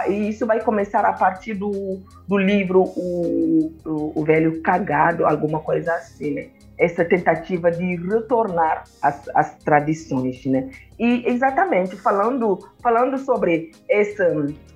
[0.08, 5.60] E isso vai começar a partir do, do livro o, o, o Velho Cagado, alguma
[5.60, 6.48] coisa assim, né?
[6.78, 10.70] essa tentativa de retornar às, às tradições, né?
[11.00, 14.24] E exatamente falando falando sobre esse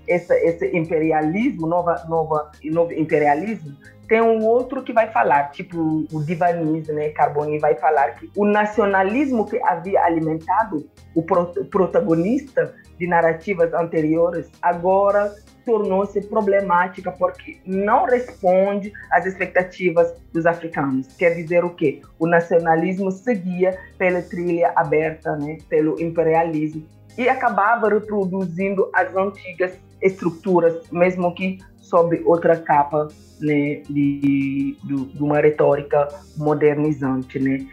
[0.07, 6.23] esse, esse imperialismo, nova nova novo imperialismo, tem um outro que vai falar, tipo o
[6.23, 13.73] Divanis, né, Carboni vai falar que o nacionalismo que havia alimentado o protagonista de narrativas
[13.73, 15.33] anteriores agora
[15.65, 21.07] tornou-se problemática porque não responde às expectativas dos africanos.
[21.17, 22.01] Quer dizer o quê?
[22.19, 26.85] O nacionalismo seguia pela trilha aberta, né, pelo imperialismo
[27.17, 33.07] e acabava reproduzindo as antigas estruturas, mesmo que sob outra capa
[33.39, 37.39] né, de, de, de uma retórica modernizante.
[37.39, 37.65] Né.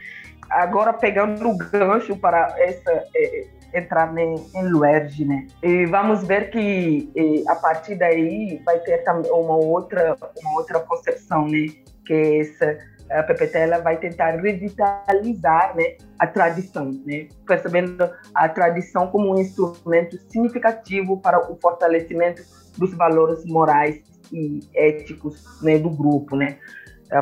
[0.49, 5.47] Agora, pegando o gancho para essa é, entrar em, Luerge, né?
[5.63, 7.11] E vamos ver que
[7.49, 11.67] a partir daí vai ter uma outra, uma outra concepção, né?
[12.07, 12.79] Que essa
[13.11, 20.19] a PPT vai tentar revitalizar né, a tradição, né, percebendo a tradição como um instrumento
[20.29, 22.43] significativo para o fortalecimento
[22.77, 24.03] dos valores morais
[24.33, 26.59] e éticos né, do grupo, né,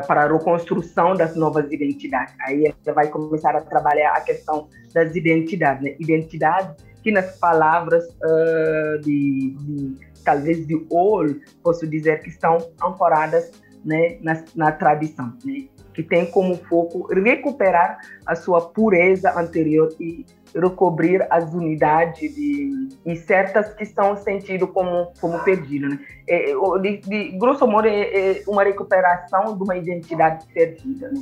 [0.07, 2.33] para a reconstrução das novas identidades.
[2.41, 5.95] Aí ela vai começar a trabalhar a questão das identidades, né?
[5.99, 13.51] Identidade que nas palavras uh, de, de, talvez de ouro, posso dizer que estão ancoradas
[13.85, 15.67] né, na, na tradição, né?
[15.93, 20.25] que tem como foco recuperar a sua pureza anterior e
[20.59, 25.91] recobrir as unidades de, certas que são sentidas como, como perdidas.
[25.91, 25.99] Né?
[26.27, 31.09] É, é de, de, grosso modo, é, é, uma recuperação de uma identidade perdida.
[31.09, 31.21] Né?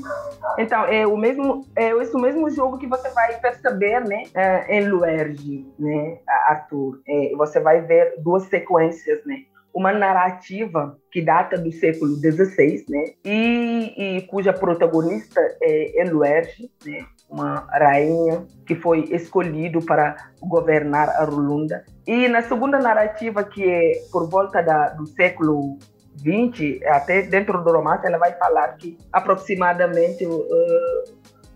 [0.58, 4.90] Então, é o mesmo, é esse mesmo jogo que você vai perceber né, é, em
[4.90, 6.18] Luerge, né,
[6.48, 7.02] Arthur.
[7.08, 9.44] É, você vai ver duas sequências, né?
[9.76, 13.04] uma narrativa que data do século XVI, né?
[13.26, 17.06] E, e cuja protagonista é Eluerge, né?
[17.30, 21.84] Uma rainha que foi escolhido para governar a Rulunda.
[22.06, 25.78] E na segunda narrativa, que é por volta da, do século
[26.18, 31.04] 20, até dentro do romance, ela vai falar que aproximadamente uh,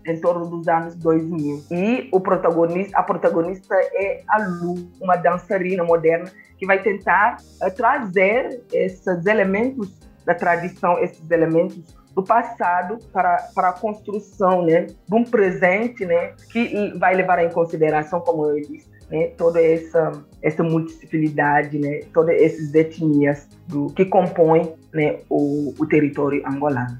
[0.06, 1.64] em torno dos anos 2000.
[1.70, 7.74] E o protagonista, a protagonista é a Lu, uma dançarina moderna que vai tentar uh,
[7.74, 15.14] trazer esses elementos da tradição, esses elementos do passado para, para a construção né, de
[15.14, 20.62] um presente né, que vai levar em consideração, como eu disse, né, toda essa, essa
[20.62, 26.98] multiplicidade, né, todas essas etnias do, que compõem né, o, o território angolano.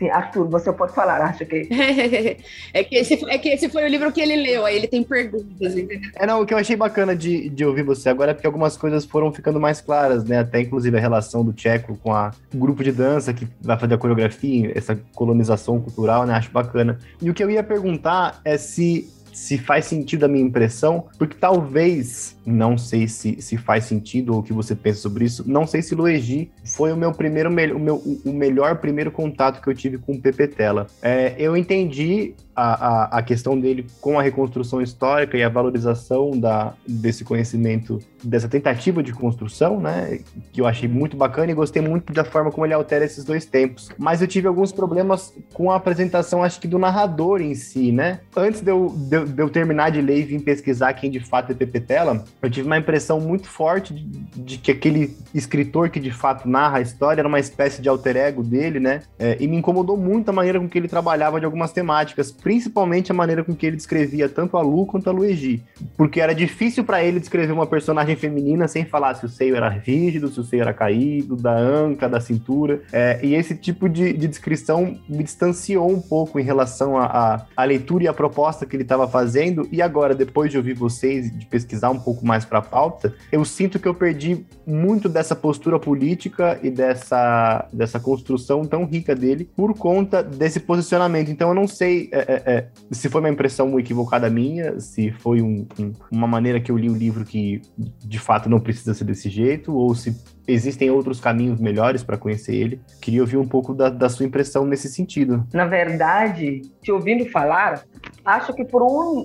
[0.00, 1.68] Sim, Arthur, você pode falar, acho que.
[2.72, 5.04] é, que esse, é que esse foi o livro que ele leu, aí ele tem
[5.04, 6.10] perguntas, entendeu?
[6.16, 8.78] É, não, o que eu achei bacana de, de ouvir você agora é porque algumas
[8.78, 10.38] coisas foram ficando mais claras, né?
[10.38, 13.92] Até inclusive a relação do Tcheco com a, o grupo de dança que vai fazer
[13.92, 16.32] a coreografia, essa colonização cultural, né?
[16.32, 16.98] Acho bacana.
[17.20, 21.36] E o que eu ia perguntar é se se faz sentido a minha impressão, porque
[21.38, 25.66] talvez, não sei se, se faz sentido ou o que você pensa sobre isso, não
[25.66, 29.74] sei se Luigi foi o meu primeiro, o, meu, o melhor primeiro contato que eu
[29.74, 30.86] tive com o Pepe Tela.
[31.02, 36.32] É, eu entendi a, a, a, questão dele com a reconstrução histórica e a valorização
[36.32, 40.20] da, desse conhecimento, dessa tentativa de construção, né?
[40.52, 43.46] Que eu achei muito bacana e gostei muito da forma como ele altera esses dois
[43.46, 43.88] tempos.
[43.96, 48.20] Mas eu tive alguns problemas com a apresentação, acho que do narrador em si, né?
[48.36, 51.52] Antes de eu, de, de eu terminar de ler e vir pesquisar quem de fato
[51.52, 54.04] é Pepe Tela, eu tive uma impressão muito forte de,
[54.42, 58.16] de, que aquele escritor que de fato narra a história era uma espécie de alter
[58.16, 59.02] ego dele, né?
[59.18, 63.10] É, e me incomodou muito a maneira com que ele trabalhava de algumas temáticas principalmente
[63.10, 65.62] a maneira com que ele descrevia tanto a Lu quanto a Luigi,
[65.96, 69.68] porque era difícil para ele descrever uma personagem feminina sem falar se o seio era
[69.68, 74.12] rígido, se o seio era caído, da anca, da cintura, é, e esse tipo de,
[74.12, 78.84] de, descrição me distanciou um pouco em relação à leitura e à proposta que ele
[78.84, 82.62] estava fazendo, e agora, depois de ouvir vocês, de pesquisar um pouco mais para a
[82.62, 88.84] pauta, eu sinto que eu perdi muito dessa postura política e dessa, dessa construção tão
[88.84, 92.08] rica dele por conta desse posicionamento, então eu não sei...
[92.12, 96.60] É, é é, se foi uma impressão equivocada minha, se foi um, um, uma maneira
[96.60, 100.16] que eu li o livro que de fato não precisa ser desse jeito, ou se
[100.50, 102.80] existem outros caminhos melhores para conhecer ele.
[103.00, 105.46] Queria ouvir um pouco da, da, sua impressão nesse sentido.
[105.52, 107.84] Na verdade, te ouvindo falar,
[108.24, 109.24] acho que por um.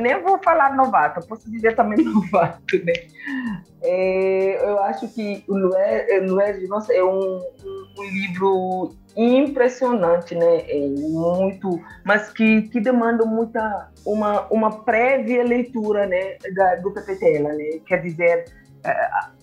[0.00, 2.92] Nem vou falar novato, posso dizer também novato, né?
[3.82, 7.40] É, eu acho que o Luer, nossa, é um,
[7.98, 10.62] um livro impressionante, né?
[10.68, 17.52] É muito, mas que, que demanda muita uma, uma prévia leitura, né, da, do PPTela,
[17.52, 17.80] né?
[17.86, 18.44] Quer dizer, é,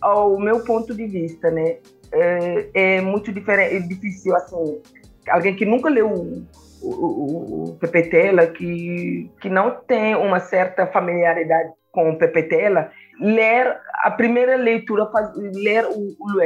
[0.01, 1.77] ao meu ponto de vista, né,
[2.11, 4.81] é, é muito diferente, é difícil assim,
[5.29, 6.47] alguém que nunca leu o,
[6.81, 14.11] o, o PPTela, que que não tem uma certa familiaridade com o PPTela, ler a
[14.11, 16.41] primeira leitura, faz, ler o, o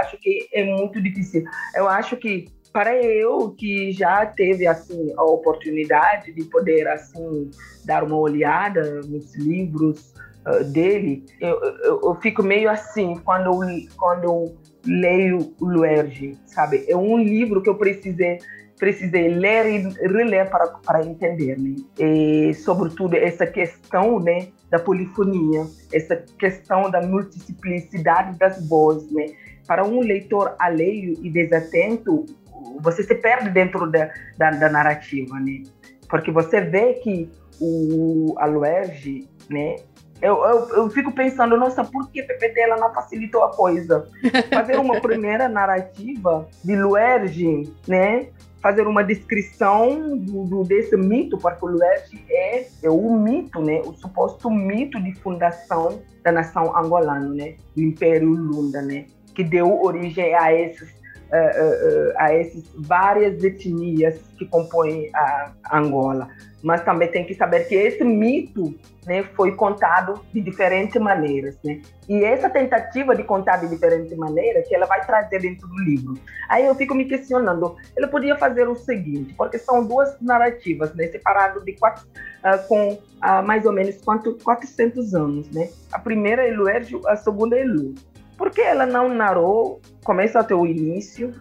[0.00, 1.44] acho que é muito difícil.
[1.74, 7.50] Eu acho que para eu que já teve assim a oportunidade de poder assim
[7.84, 10.13] dar uma olhada nos livros
[10.46, 13.60] uh, dele, eu, eu, eu, fico meio assim quando eu,
[13.96, 16.84] quando eu leio o Luerge, sabe?
[16.88, 18.38] É um livro que eu precisei
[18.78, 21.76] precisei ler e reler para, para entender, né?
[21.98, 29.26] E, sobretudo, essa questão, né, da polifonia, essa questão da multiplicidade das vozes, né?
[29.66, 32.26] Para um leitor alheio e desatento,
[32.80, 35.62] você se perde dentro da, da, da narrativa, né?
[36.08, 37.30] Porque você vê que
[37.60, 39.76] o Aloerge, né?
[40.22, 44.08] Eu, eu, eu, fico pensando, nossa, por que PPT ela não facilitou a coisa?
[44.52, 48.28] Fazer uma primeira narrativa de Luerge, né?
[48.62, 53.82] Fazer uma descrição do, do, desse mito, porque o Luerge é, é o mito, né?
[53.84, 57.56] O suposto mito de fundação da nação angolana, né?
[57.76, 59.06] Do Império Lunda, né?
[59.34, 60.94] Que deu origem a esses
[61.34, 66.28] a, a essas várias etnias que compõem a Angola.
[66.64, 68.74] Mas também tem que saber que esse mito
[69.06, 71.58] né, foi contado de diferentes maneiras.
[71.62, 71.82] Né?
[72.08, 76.14] E essa tentativa de contar de diferentes maneiras que ela vai trazer dentro do livro.
[76.48, 81.06] Aí eu fico me questionando, ele podia fazer o seguinte, porque são duas narrativas, né,
[81.08, 85.68] separadas de quatro, uh, com uh, mais ou menos quanto, 400 anos, né?
[85.92, 87.94] A primeira é Luérgio, a segunda é Lu.
[88.36, 91.34] Por que ela não narrou começo até o início?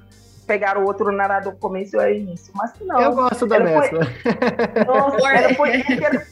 [0.45, 3.01] Pegar o outro narrador começo ao início, mas não.
[3.01, 4.05] Eu gosto da mescla.
[4.05, 6.27] Foi, nossa, ela foi inter,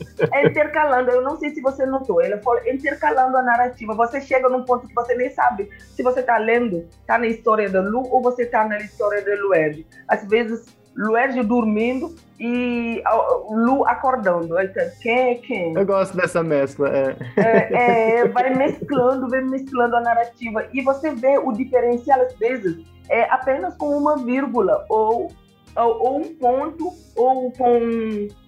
[0.46, 1.12] intercalando.
[1.12, 2.22] Eu não sei se você notou.
[2.22, 3.94] Ela foi intercalando a narrativa.
[3.96, 7.70] Você chega num ponto que você nem sabe se você está lendo, está na história
[7.70, 9.86] da Lu ou você está na história da Lued.
[10.08, 13.02] Às vezes Luérgio dormindo e
[13.50, 14.56] Lu acordando.
[15.02, 15.74] quem é quem?
[15.76, 16.90] Eu gosto dessa mescla.
[16.90, 17.16] É.
[17.38, 20.66] É, é, vai mesclando, vai mesclando a narrativa.
[20.74, 22.78] E você vê o diferencial, às vezes,
[23.12, 25.30] é apenas com uma vírgula, ou,
[25.76, 27.78] ou, ou um ponto, ou com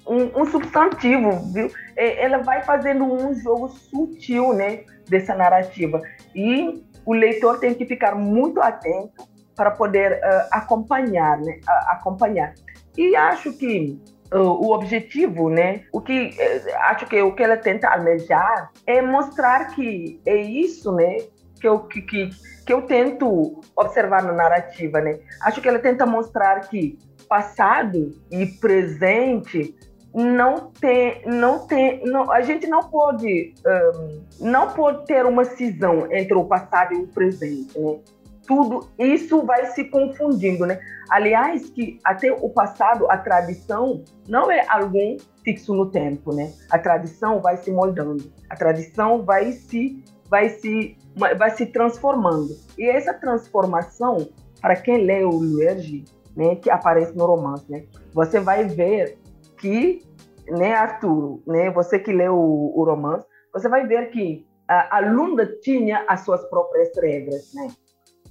[0.07, 1.69] um, um, substantivo, viu?
[1.95, 6.01] É, ela vai fazendo um jogo sutil, né, dessa narrativa.
[6.33, 11.59] E o leitor tem que ficar muito atento para poder uh, acompanhar, né?
[11.67, 12.53] Uh, acompanhar.
[12.97, 13.99] E acho que
[14.33, 15.83] uh, o objetivo, né?
[15.91, 20.91] O que uh, acho que o que ela tenta almejar é mostrar que é isso,
[20.93, 21.17] né?
[21.63, 22.29] Que eu que, que,
[22.65, 25.17] que eu tento observar na narrativa, né?
[25.43, 26.99] Acho que ela tenta mostrar que
[27.29, 29.73] passado e presente
[30.13, 36.11] não tem, não tem, não, a gente não pode, um, não pode ter uma cisão
[36.11, 37.97] entre o passado e o presente, né?
[38.45, 40.81] tudo isso vai se confundindo, né?
[41.09, 46.51] Aliás, que até o passado, a tradição não é algum fixo no tempo, né?
[46.69, 50.03] A tradição vai se moldando, a tradição vai se
[50.33, 52.57] vai se vai se transformando.
[52.75, 54.27] E essa transformação,
[54.59, 56.05] para quem lê o Luerge,
[56.35, 57.83] né, que aparece no romance, né?
[58.15, 59.19] Você vai ver
[59.59, 60.01] que,
[60.47, 64.99] né, Arthur, né, você que lê o, o romance, você vai ver que a, a
[65.01, 67.67] Lunda tinha as suas próprias regras, né?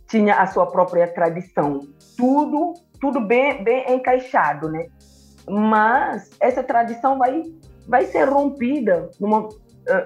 [0.08, 1.86] tinha a sua própria tradição.
[2.16, 4.88] Tudo, tudo bem, bem encaixado, né?
[5.48, 7.44] Mas essa tradição vai,
[7.86, 9.48] vai ser rompida numa,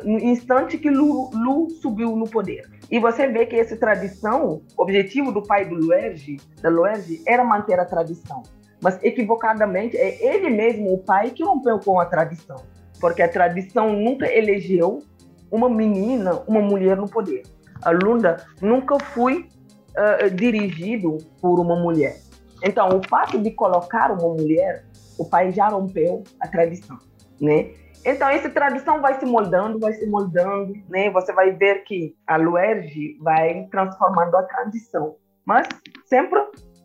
[0.04, 2.68] no instante que Lu, Lu subiu no poder.
[2.90, 7.44] E você vê que essa tradição, o objetivo do pai do Luerge, da Luerge, era
[7.44, 8.42] manter a tradição.
[8.82, 12.56] Mas equivocadamente, é ele mesmo, o pai, que rompeu com a tradição.
[13.00, 15.02] Porque a tradição nunca elegeu
[15.50, 17.42] uma menina, uma mulher no poder.
[17.82, 19.48] A Lunda nunca foi
[19.96, 22.16] uh, dirigido por uma mulher.
[22.62, 24.84] Então, o fato de colocar uma mulher,
[25.18, 26.98] o pai já rompeu a tradição,
[27.40, 27.70] né?
[28.06, 31.10] Então, essa tradição vai se moldando, vai se moldando, né?
[31.10, 35.66] Você vai ver que a Luerge vai transformando a tradição, mas
[36.04, 36.40] sempre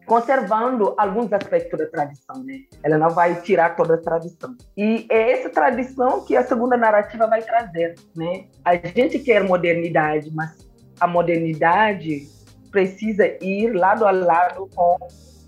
[0.07, 2.61] conservando alguns aspectos da tradição, né?
[2.81, 4.55] Ela não vai tirar toda a tradição.
[4.75, 8.45] E é essa tradição que a segunda narrativa vai trazer, né?
[8.65, 10.67] A gente quer modernidade, mas
[10.99, 12.23] a modernidade
[12.71, 14.97] precisa ir lado a lado com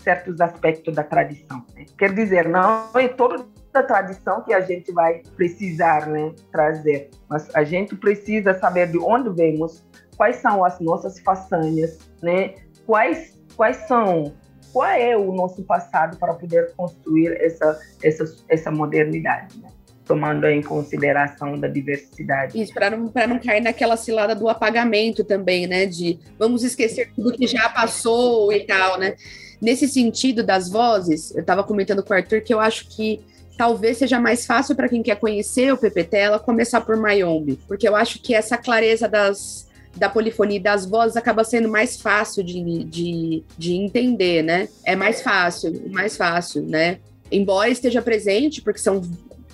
[0.04, 1.64] certos aspectos da tradição.
[1.74, 1.86] Né?
[1.98, 3.44] Quer dizer, não é toda
[3.78, 8.98] a tradição que a gente vai precisar né, trazer, mas a gente precisa saber de
[8.98, 9.84] onde vemos,
[10.16, 12.54] quais são as nossas façanhas, né?
[12.86, 14.32] quais, quais são,
[14.72, 19.58] qual é o nosso passado para poder construir essa, essa, essa modernidade.
[19.60, 19.68] Né?
[20.06, 22.60] tomando em consideração da diversidade.
[22.60, 25.86] Isso, para não, não cair naquela cilada do apagamento também, né?
[25.86, 29.16] De vamos esquecer tudo que já passou e tal, né?
[29.62, 33.24] Nesse sentido das vozes, eu estava comentando com o Arthur que eu acho que
[33.56, 37.94] talvez seja mais fácil para quem quer conhecer o Tela começar por Mayombe, porque eu
[37.94, 43.44] acho que essa clareza das, da polifonia das vozes acaba sendo mais fácil de, de,
[43.56, 44.68] de entender, né?
[44.84, 46.98] É mais fácil, mais fácil, né?
[47.30, 49.02] Embora esteja presente, porque são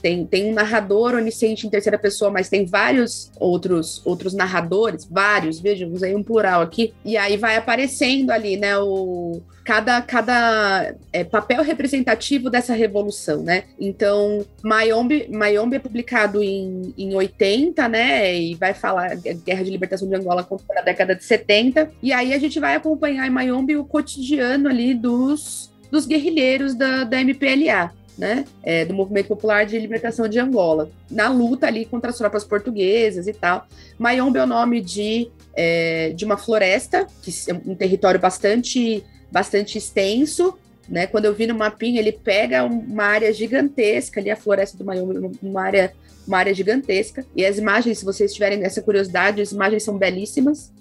[0.00, 5.60] tem, tem um narrador onisciente em terceira pessoa, mas tem vários outros outros narradores, vários,
[5.60, 11.22] vejam, usei um plural aqui, e aí vai aparecendo ali, né, o cada, cada é,
[11.22, 13.64] papel representativo dessa revolução, né?
[13.78, 18.36] Então, Mayombe, Mayombe é publicado em, em 80, né?
[18.36, 20.44] E vai falar Guerra de Libertação de Angola
[20.74, 21.88] na década de 70.
[22.02, 27.04] E aí a gente vai acompanhar em Mayombe o cotidiano ali dos, dos guerrilheiros da,
[27.04, 32.10] da MPLA né, é, do Movimento Popular de Libertação de Angola, na luta ali contra
[32.10, 33.66] as tropas portuguesas e tal.
[33.98, 39.02] Mayombe é o nome de, é, de uma floresta, que é um território bastante,
[39.32, 40.54] bastante extenso,
[40.86, 41.06] né?
[41.06, 45.38] Quando eu vi no mapinha, ele pega uma área gigantesca ali, a floresta do Mayombe,
[45.42, 45.94] uma área
[46.30, 47.26] uma área gigantesca.
[47.34, 50.72] E as imagens, se vocês tiverem essa curiosidade, as imagens são belíssimas,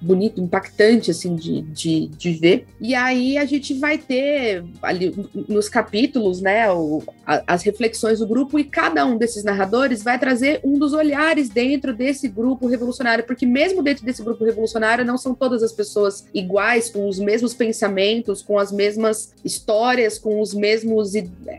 [0.00, 2.66] bonito, impactante, assim, de, de, de ver.
[2.80, 5.14] E aí a gente vai ter ali
[5.48, 10.18] nos capítulos, né, o, a, as reflexões do grupo, e cada um desses narradores vai
[10.18, 15.16] trazer um dos olhares dentro desse grupo revolucionário, porque mesmo dentro desse grupo revolucionário, não
[15.16, 20.52] são todas as pessoas iguais, com os mesmos pensamentos, com as mesmas histórias, com os
[20.52, 21.12] mesmos.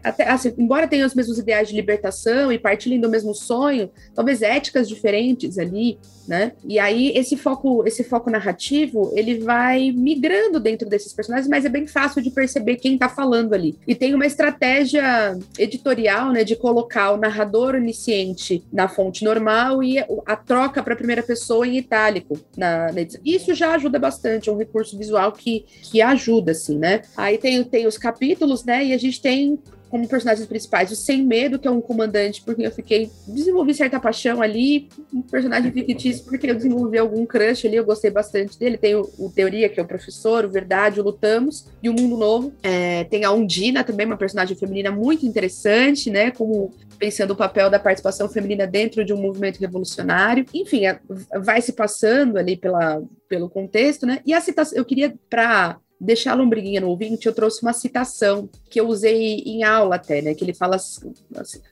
[0.04, 4.42] Até, assim, embora tenham os mesmos ideais de libertação e partilhem do mesmo sonho, talvez
[4.42, 5.98] éticas diferentes ali,
[6.28, 6.52] né?
[6.64, 11.70] E aí esse foco, esse foco narrativo, ele vai migrando dentro desses personagens, mas é
[11.70, 13.78] bem fácil de perceber quem tá falando ali.
[13.88, 20.00] E tem uma estratégia editorial, né, de colocar o narrador onisciente na fonte normal e
[20.26, 23.06] a troca para a primeira pessoa em itálico na, na.
[23.24, 27.04] Isso já ajuda bastante, é um recurso visual que, que ajuda, assim, né?
[27.16, 28.84] Aí tem, tem os capítulos, né?
[28.84, 29.60] E a gente tem
[29.96, 33.10] como personagens principais, o Sem Medo, que é um comandante, porque eu fiquei.
[33.26, 38.12] desenvolvi certa paixão ali, um personagem fictício, porque eu desenvolvi algum crush ali, eu gostei
[38.12, 38.78] bastante dele.
[38.78, 42.18] Tem o, o Teoria, que é o professor, o Verdade, o Lutamos, e o Mundo
[42.18, 42.54] Novo.
[42.62, 46.30] É, tem a Undina também, uma personagem feminina muito interessante, né?
[46.30, 50.46] Como pensando o papel da participação feminina dentro de um movimento revolucionário.
[50.54, 51.00] Enfim, é,
[51.40, 54.20] vai se passando ali pela, pelo contexto, né?
[54.26, 58.50] E a citação, eu queria, para deixar a lombriguinha no ouvinte, eu trouxe uma citação
[58.70, 60.34] que eu usei em aula até, né?
[60.34, 61.14] Que ele fala assim,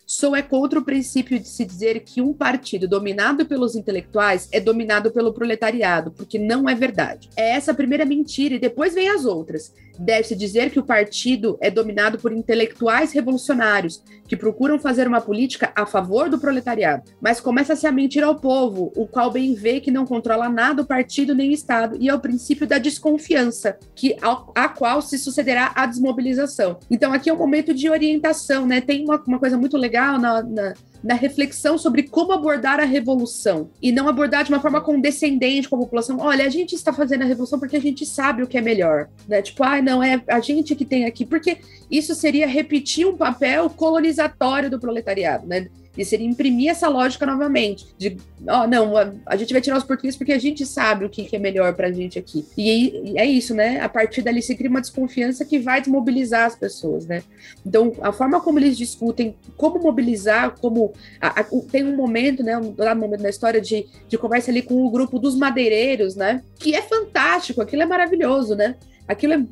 [0.06, 4.60] sou é contra o princípio de se dizer que um partido dominado pelos intelectuais é
[4.60, 7.30] dominado pelo proletariado, porque não é verdade.
[7.36, 9.74] É essa a primeira mentira e depois vem as outras.
[10.00, 15.72] Deve-se dizer que o partido é dominado por intelectuais revolucionários que procuram fazer uma política
[15.76, 19.92] a favor do proletariado, mas começa-se a mentir ao povo, o qual bem vê que
[19.92, 24.13] não controla nada o partido nem o Estado, e é o princípio da desconfiança, que
[24.22, 26.78] a, qual se sucederá a desmobilização.
[26.90, 28.82] Então aqui é um momento de orientação, né?
[28.82, 33.70] Tem uma, uma coisa muito legal na, na na reflexão sobre como abordar a revolução
[33.82, 36.18] e não abordar de uma forma condescendente com a população.
[36.20, 39.10] Olha, a gente está fazendo a revolução porque a gente sabe o que é melhor,
[39.28, 39.42] né?
[39.42, 41.58] Tipo, ah, não é a gente que tem aqui, porque
[41.92, 45.68] isso seria repetir um papel colonizatório do proletariado, né?
[45.98, 47.86] E seria imprimir essa lógica novamente.
[47.98, 48.18] De,
[48.48, 51.10] ó, oh, não, a, a, gente vai tirar os portugueses porque a gente sabe o
[51.10, 52.46] que, que é melhor pra gente aqui.
[52.58, 53.80] E, e, é isso, né?
[53.80, 57.22] A partir dali se cria uma desconfiança que vai desmobilizar as pessoas, né?
[57.66, 60.94] Então, a forma como eles discutem como mobilizar, como.
[61.22, 62.58] A, a, tem um momento, né?
[62.58, 66.42] Um, um momento na história de, de conversa ali com o grupo dos madeireiros, né?
[66.58, 68.76] Que é fantástico, aquilo é maravilhoso, né?
[69.08, 69.44] Aquilo é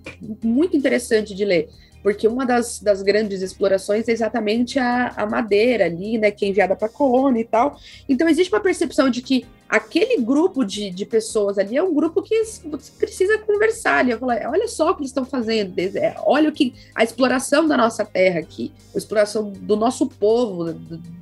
[0.43, 1.69] muito interessante de ler
[2.03, 6.47] porque uma das, das grandes explorações é exatamente a, a madeira ali, né, que é
[6.47, 7.77] enviada para a colônia e tal.
[8.09, 12.21] Então existe uma percepção de que aquele grupo de, de pessoas ali é um grupo
[12.21, 12.35] que
[12.97, 14.17] precisa conversar ali.
[14.17, 17.77] Falar, olha só o que eles estão fazendo, é, olha o que a exploração da
[17.77, 20.73] nossa terra aqui, a exploração do nosso povo,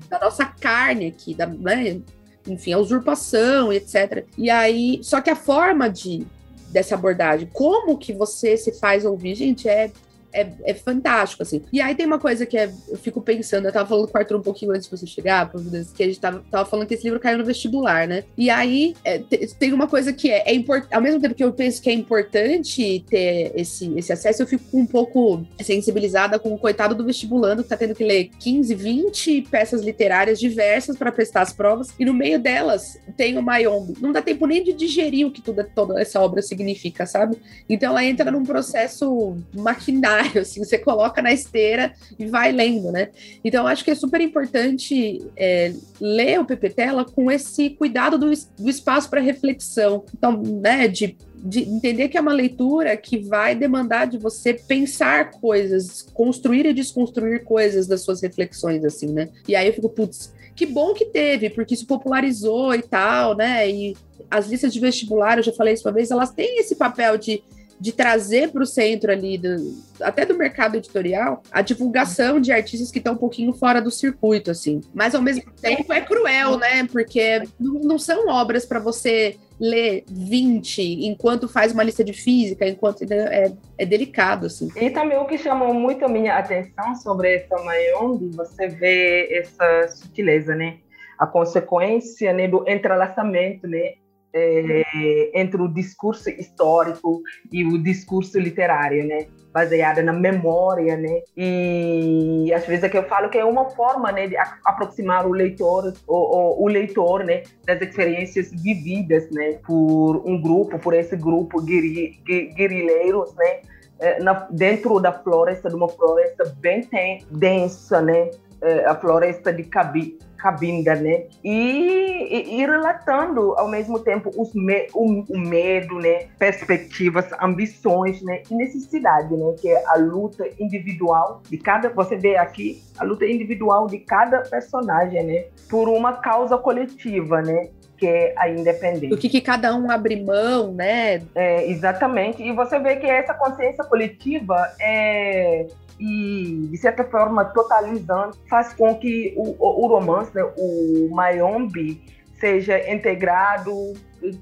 [0.09, 2.01] da nossa carne aqui, da, né,
[2.47, 4.25] enfim, a usurpação, etc.
[4.37, 6.25] E aí, só que a forma de
[6.71, 9.91] dessa abordagem, como que você se faz ouvir, gente, é
[10.33, 11.61] é, é, fantástico, assim.
[11.71, 14.21] E aí tem uma coisa que é, eu fico pensando, eu tava falando com o
[14.21, 15.51] Arthur um pouquinho antes de você chegar,
[15.95, 18.23] que a gente tava, tava falando que esse livro caiu no vestibular, né?
[18.37, 19.19] E aí é,
[19.57, 21.93] tem uma coisa que é, é importante, ao mesmo tempo que eu penso que é
[21.93, 27.63] importante ter esse, esse acesso, eu fico um pouco sensibilizada com o coitado do vestibulando
[27.63, 32.05] que tá tendo que ler 15, 20 peças literárias diversas para prestar as provas, e
[32.05, 33.95] no meio delas tem o Mayombe.
[33.99, 37.37] Não dá tempo nem de digerir o que tudo, toda essa obra significa, sabe?
[37.67, 43.09] Então ela entra num processo maquinário assim, você coloca na esteira e vai lendo, né?
[43.43, 48.69] Então, acho que é super importante é, ler o Tela com esse cuidado do, do
[48.69, 50.03] espaço para reflexão.
[50.13, 55.31] Então, né, de de entender que é uma leitura que vai demandar de você pensar
[55.31, 59.29] coisas, construir e desconstruir coisas das suas reflexões, assim, né?
[59.47, 63.69] E aí eu fico, putz, que bom que teve, porque isso popularizou e tal, né?
[63.69, 63.95] E
[64.29, 67.41] as listas de vestibular, eu já falei isso uma vez, elas têm esse papel de
[67.79, 69.55] de trazer para o centro ali, do,
[70.01, 74.51] até do mercado editorial, a divulgação de artistas que estão um pouquinho fora do circuito,
[74.51, 74.81] assim.
[74.93, 76.85] Mas ao mesmo tempo é cruel, né?
[76.91, 83.03] Porque não, são obras para você ler 20 enquanto faz uma lista de física, enquanto
[83.11, 84.67] é, é delicado, assim.
[84.75, 89.87] E também o que chamou muito a minha atenção sobre essa Mayong, você vê essa
[89.87, 90.79] sutileza, né?
[91.17, 93.93] A consequência né, do entrelaçamento, né?
[94.33, 97.21] É, entre o discurso histórico
[97.51, 99.27] e o discurso literário, né?
[99.53, 101.21] baseada na memória, né?
[101.35, 105.31] E às vezes é que eu falo que é uma forma, né, de aproximar o
[105.31, 111.15] leitor, o, o, o, leitor, né, das experiências vividas, né, por um grupo, por esse
[111.15, 112.21] grupo guerri,
[112.55, 113.61] guerrilheiros, né,
[113.99, 116.87] é, na, dentro da floresta, de uma floresta bem
[117.31, 118.29] densa, né?
[118.61, 121.25] É, a floresta de Cabi, cabinda, né?
[121.43, 126.27] E, e, e, relatando ao mesmo tempo os me, o, o, medo, né?
[126.37, 128.41] Perspectivas, ambições, né?
[128.49, 129.55] E necessidade, né?
[129.59, 134.39] Que é a luta individual de cada, você vê aqui, a luta individual de cada
[134.41, 135.45] personagem, né?
[135.69, 137.69] Por uma causa coletiva, né?
[137.97, 139.09] que é a independência.
[139.09, 141.21] Do que, que cada um abre mão, né?
[141.35, 142.41] É, exatamente.
[142.41, 145.67] E você vê que essa consciência coletiva é
[145.99, 152.01] e, de certa forma, totalizando, faz com que o, o romance, né, o Mayombe,
[152.39, 153.71] seja integrado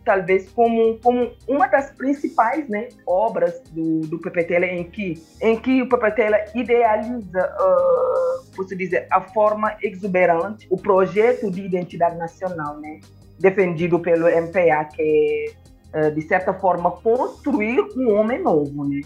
[0.03, 5.81] talvez como, como uma das principais né, obras do, do PPTL em que, em que
[5.81, 12.99] o PPTL idealiza, uh, posso dizer, a forma exuberante, o projeto de identidade nacional, né,
[13.39, 15.53] defendido pelo MPA, que
[15.93, 19.01] é, uh, de certa forma, construir um homem novo, né?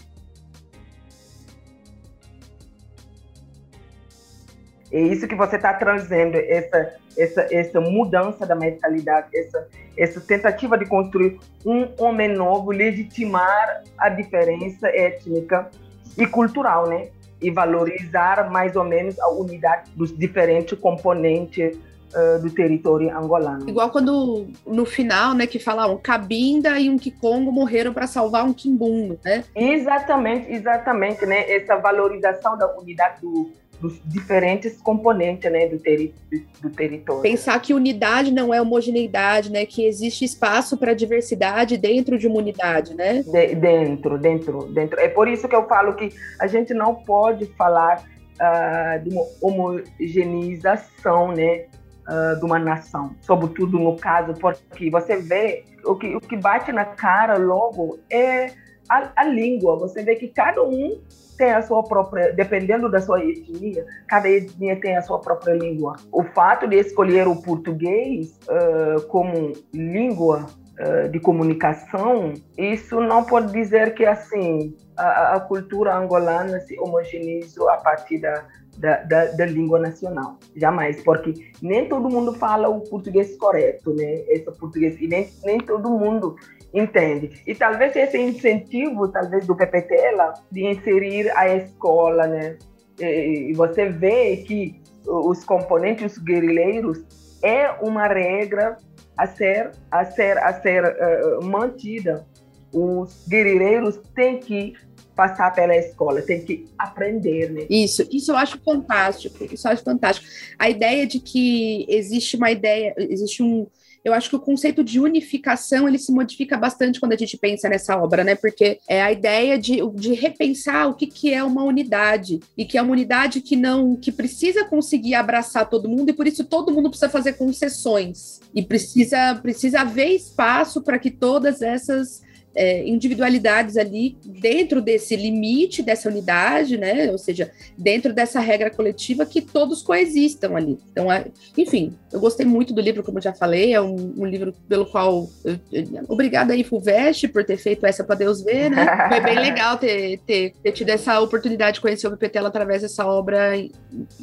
[4.92, 9.66] É isso que você está trazendo, essa, essa, essa mudança da mentalidade, essa,
[9.96, 15.70] essa tentativa de construir um homem novo, legitimar a diferença étnica
[16.18, 17.08] e cultural, né?
[17.40, 21.74] E valorizar mais ou menos a unidade dos diferentes componentes
[22.14, 23.68] uh, do território angolano.
[23.68, 28.44] Igual quando no final, né, que fala um Cabinda e um Kikongo morreram para salvar
[28.44, 29.42] um Kimbundo, né?
[29.56, 31.50] Exatamente, exatamente, né?
[31.50, 33.50] Essa valorização da unidade do
[33.82, 36.14] dos diferentes componentes né, do, teri
[36.60, 37.20] do território.
[37.20, 39.66] Pensar que unidade não é homogeneidade, né?
[39.66, 43.24] Que existe espaço para diversidade dentro de uma unidade, né?
[43.24, 45.00] De, dentro, dentro, dentro.
[45.00, 46.10] É por isso que eu falo que
[46.40, 48.04] a gente não pode falar
[48.34, 51.64] uh, de uma homogeneização, né?
[52.02, 56.72] Uh, de uma nação, sobretudo no caso, porque você vê o que, o que bate
[56.72, 58.50] na cara logo é
[58.88, 59.76] a, a língua.
[59.78, 61.00] Você vê que cada um
[61.36, 65.96] tem a sua própria, dependendo da sua etnia, cada etnia tem a sua própria língua.
[66.12, 70.46] O fato de escolher o português uh, como língua
[70.78, 77.68] uh, de comunicação, isso não pode dizer que assim a, a cultura angolana se homogeneizou
[77.70, 78.44] a partir da,
[78.78, 80.38] da, da, da, língua nacional.
[80.54, 84.22] Jamais, porque nem todo mundo fala o português correto, né?
[84.28, 86.36] Esse português, e nem, nem todo mundo
[86.72, 87.42] entende.
[87.46, 92.56] E talvez esse incentivo, talvez do PPTela, de inserir a escola, né?
[92.98, 97.00] E você vê que os componentes guerrilheiros
[97.42, 98.76] é uma regra
[99.16, 102.26] a ser a ser a ser uh, mantida.
[102.72, 104.74] Os guerrilheiros têm que
[105.14, 107.66] passar pela escola, tem que aprender, né?
[107.68, 109.44] Isso, isso eu acho fantástico.
[109.44, 110.26] Isso eu acho fantástico.
[110.58, 113.66] A ideia de que existe uma ideia, existe um
[114.04, 117.68] eu acho que o conceito de unificação ele se modifica bastante quando a gente pensa
[117.68, 118.34] nessa obra, né?
[118.34, 122.76] Porque é a ideia de, de repensar o que, que é uma unidade e que
[122.76, 126.72] é uma unidade que não que precisa conseguir abraçar todo mundo e por isso todo
[126.72, 132.22] mundo precisa fazer concessões e precisa precisa haver espaço para que todas essas
[132.54, 137.10] é, individualidades ali dentro desse limite dessa unidade, né?
[137.10, 140.78] Ou seja, dentro dessa regra coletiva que todos coexistam ali.
[140.90, 141.26] Então, é,
[141.56, 145.28] enfim, eu gostei muito do livro, como já falei, é um, um livro pelo qual
[145.44, 148.86] eu, eu, obrigada aí Fulvestre por ter feito essa para Deus ver, né?
[149.08, 153.06] Foi bem legal ter, ter, ter tido essa oportunidade de conhecer o BPTela através dessa
[153.06, 153.52] obra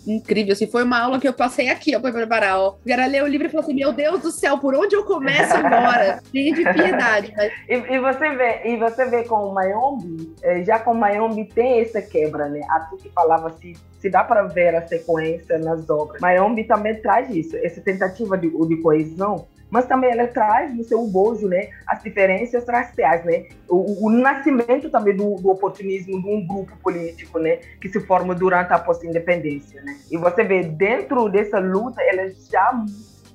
[0.06, 0.54] incrível.
[0.54, 2.76] Assim, foi uma aula que eu passei aqui, ó, para preparar, ó.
[2.88, 5.54] Cara leu o livro e falou assim: Meu Deus do céu, por onde eu começo
[5.54, 6.22] agora?
[6.32, 7.34] Cheio de piedade.
[7.36, 7.52] Mas...
[7.68, 11.00] E, e você você vê, e você vê com o Mayombe, eh, já com o
[11.00, 12.62] Mayombe tem essa quebra, né?
[12.70, 16.22] A tu que falava se, se dá para ver a sequência nas obras.
[16.22, 21.06] Mayombe também traz isso, essa tentativa de, de coesão, mas também ela traz no seu
[21.08, 26.46] bojo, né, as diferenças raciais, né, o, o nascimento também do, do, oportunismo de um
[26.46, 29.96] grupo político, né, que se forma durante a pós-independência, né.
[30.12, 32.84] E você vê dentro dessa luta, ela já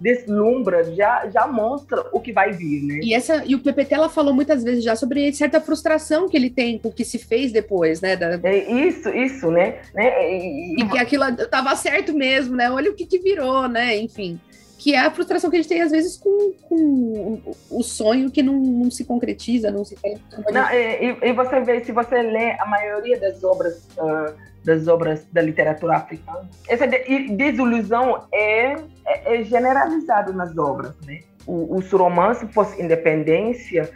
[0.01, 3.01] deslumbra, já, já mostra o que vai vir, né?
[3.03, 6.51] E, essa, e o PPT ela falou muitas vezes já sobre certa frustração que ele
[6.51, 8.17] tem com o que se fez depois, né?
[8.17, 8.39] Da...
[8.43, 9.81] É isso, isso, né?
[9.95, 10.31] né?
[10.31, 12.71] E, e que aquilo estava certo mesmo, né?
[12.71, 13.97] Olha o que, que virou, né?
[13.97, 14.39] Enfim
[14.85, 17.41] que é a frustração que a gente tem às vezes com, com
[17.71, 20.19] o sonho que não, não se concretiza, não se tem.
[20.53, 24.35] Não, e, e, você vê, se você lê a maioria das obras uh,
[24.65, 26.49] das obras da literatura africana.
[26.69, 28.73] Essa desilusão é,
[29.07, 31.21] é, é generalizada nas obras, né?
[31.47, 33.91] O, os romances pós-independência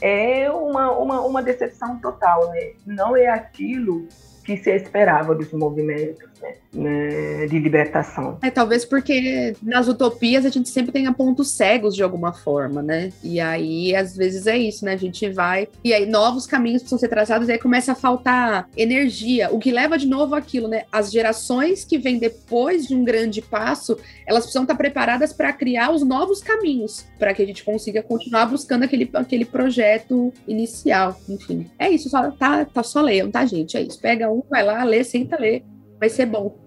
[0.00, 2.72] é uma, uma, uma decepção total, né?
[2.86, 4.06] Não é aquilo
[4.44, 6.28] que se esperava dos movimentos,
[6.72, 8.38] né, de libertação.
[8.42, 13.12] É, talvez porque nas utopias a gente sempre tenha pontos cegos de alguma forma, né?
[13.22, 14.92] E aí, às vezes, é isso, né?
[14.92, 15.68] A gente vai.
[15.84, 19.70] E aí, novos caminhos precisam ser traçados, e aí começa a faltar energia, o que
[19.70, 20.84] leva de novo aquilo, né?
[20.90, 25.90] As gerações que vêm depois de um grande passo, elas precisam estar preparadas para criar
[25.92, 31.18] os novos caminhos, para que a gente consiga continuar buscando aquele, aquele projeto inicial.
[31.28, 33.76] Enfim, é isso, só, tá, tá só leiam, tá, gente?
[33.76, 34.00] É isso.
[34.00, 35.62] Pega um, vai lá, lê, senta, lê.
[36.02, 36.58] Vai ser bom.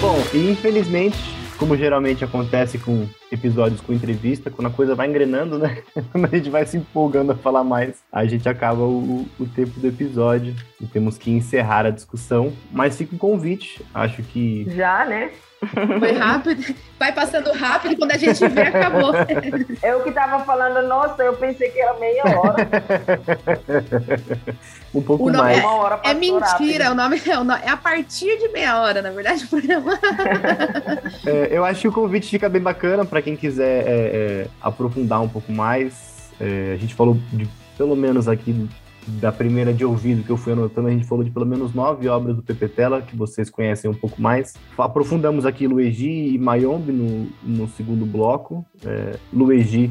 [0.00, 5.82] Bom, infelizmente, como geralmente acontece com episódios com entrevista, quando a coisa vai engrenando, né?
[6.12, 9.80] Quando a gente vai se empolgando a falar mais, a gente acaba o, o tempo
[9.80, 12.52] do episódio e temos que encerrar a discussão.
[12.70, 14.66] Mas fica um convite, acho que.
[14.70, 15.30] Já, né?
[15.98, 19.12] Foi rápido, vai passando rápido quando a gente vê, acabou.
[19.82, 22.68] Eu que tava falando, nossa, eu pensei que era meia hora.
[24.94, 25.58] um pouco mais.
[25.58, 26.92] Uma hora É mentira, rápido.
[26.92, 29.98] o nome é, o nome- é a partir de meia hora, na verdade, o programa.
[31.26, 35.20] É, eu acho que o convite fica bem bacana para quem quiser é, é, aprofundar
[35.22, 36.30] um pouco mais.
[36.40, 37.48] É, a gente falou de,
[37.78, 38.68] pelo menos aqui
[39.06, 42.08] da primeira de ouvido que eu fui anotando, a gente falou de pelo menos nove
[42.08, 44.54] obras do Pepe Tela, que vocês conhecem um pouco mais.
[44.76, 48.64] Aprofundamos aqui Luigi e Mayombe no, no segundo bloco.
[48.84, 49.90] É, Luigi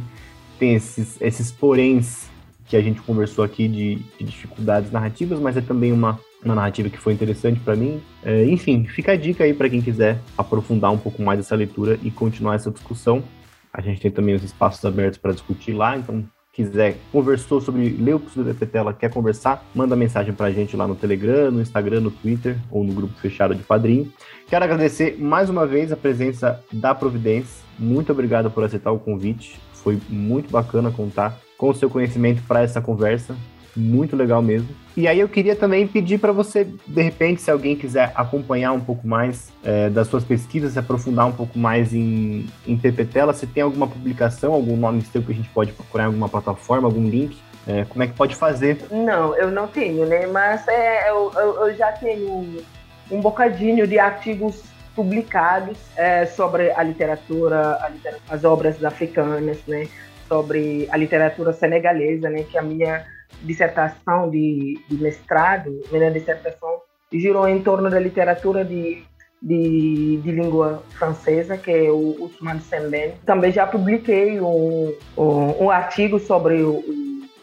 [0.59, 2.29] tem esses, esses poréns
[2.67, 6.89] que a gente conversou aqui de, de dificuldades narrativas, mas é também uma, uma narrativa
[6.89, 8.01] que foi interessante para mim.
[8.23, 11.99] É, enfim, fica a dica aí para quem quiser aprofundar um pouco mais essa leitura
[12.03, 13.23] e continuar essa discussão.
[13.71, 16.23] A gente tem também os espaços abertos para discutir lá, então
[16.55, 21.51] quiser, conversou sobre Leucos do Petela, quer conversar, manda mensagem pra gente lá no Telegram,
[21.51, 24.11] no Instagram, no Twitter ou no grupo fechado de padrinho.
[24.47, 27.65] Quero agradecer mais uma vez a presença da Providência.
[27.77, 29.59] Muito obrigado por aceitar o convite.
[29.73, 33.35] Foi muito bacana contar com o seu conhecimento para essa conversa.
[33.75, 34.69] Muito legal mesmo.
[34.95, 38.79] E aí eu queria também pedir para você, de repente, se alguém quiser acompanhar um
[38.79, 43.45] pouco mais é, das suas pesquisas, se aprofundar um pouco mais em, em PPTela, se
[43.45, 47.07] tem alguma publicação, algum nome seu que a gente pode procurar em alguma plataforma, algum
[47.09, 48.77] link, é, como é que pode fazer?
[48.91, 50.27] Não, eu não tenho, né?
[50.27, 52.63] Mas é, eu, eu, eu já tenho
[53.11, 54.63] um bocadinho de artigos
[54.95, 59.87] publicados é, sobre a literatura, a literatura, as obras africanas, né?
[60.27, 62.43] Sobre a literatura senegalesa, né?
[62.43, 63.05] Que a minha
[63.43, 66.81] dissertação de, de mestrado, minha dissertação
[67.11, 69.03] girou em torno da literatura de,
[69.41, 73.13] de, de língua francesa, que é o Ousmane Sembène.
[73.25, 76.83] Também já publiquei um, um, um artigo sobre o,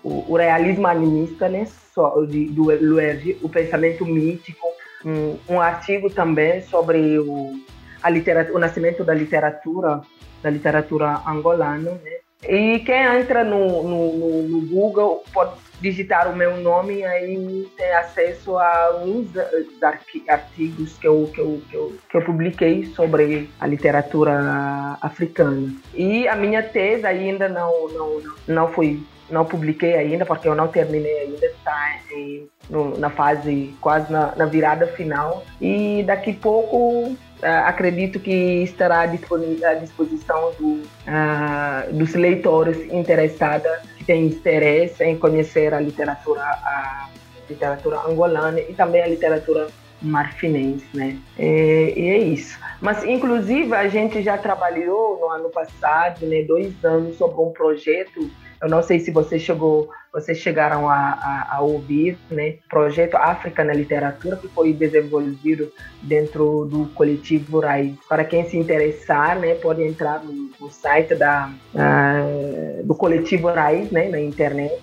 [0.03, 1.67] o, o realismo animista, né?
[1.95, 4.67] So, de, do Luerge, o pensamento mítico.
[5.05, 7.53] Um, um artigo também sobre o,
[8.03, 10.01] a literatura, o nascimento da literatura,
[10.43, 12.13] da literatura angolana, né?
[12.49, 15.53] E quem entra no, no, no Google pode
[15.83, 19.29] digitar o meu nome e aí tem acesso a alguns
[20.29, 25.75] artigos que eu, que, eu, que, eu, que eu publiquei sobre a literatura africana.
[25.93, 30.69] E a minha tese ainda não, não, não foi não publiquei ainda porque eu não
[30.69, 31.93] terminei ainda está
[32.99, 37.17] na fase quase na, na, virada final e daqui pouco uh,
[37.65, 43.71] acredito que estará à disposição do, uh, dos leitores interessados
[44.03, 47.09] têm interesse em conhecer a literatura a
[47.49, 49.69] literatura angolana e também a literatura
[50.01, 51.17] marfinense, né?
[51.39, 52.59] E, e, é isso.
[52.81, 58.29] Mas, inclusive, a gente já trabalhou no ano passado, né, dois anos, sobre um projeto
[58.63, 62.55] eu não sei se você chegou, vocês chegaram a, a, a ouvir, né?
[62.71, 67.97] Projeto África na Literatura, que foi desenvolvido dentro do coletivo Raiz.
[68.09, 73.91] Para quem se interessar, né, pode entrar no, no site da, uh, do coletivo Raiz,
[73.91, 74.81] né, na internet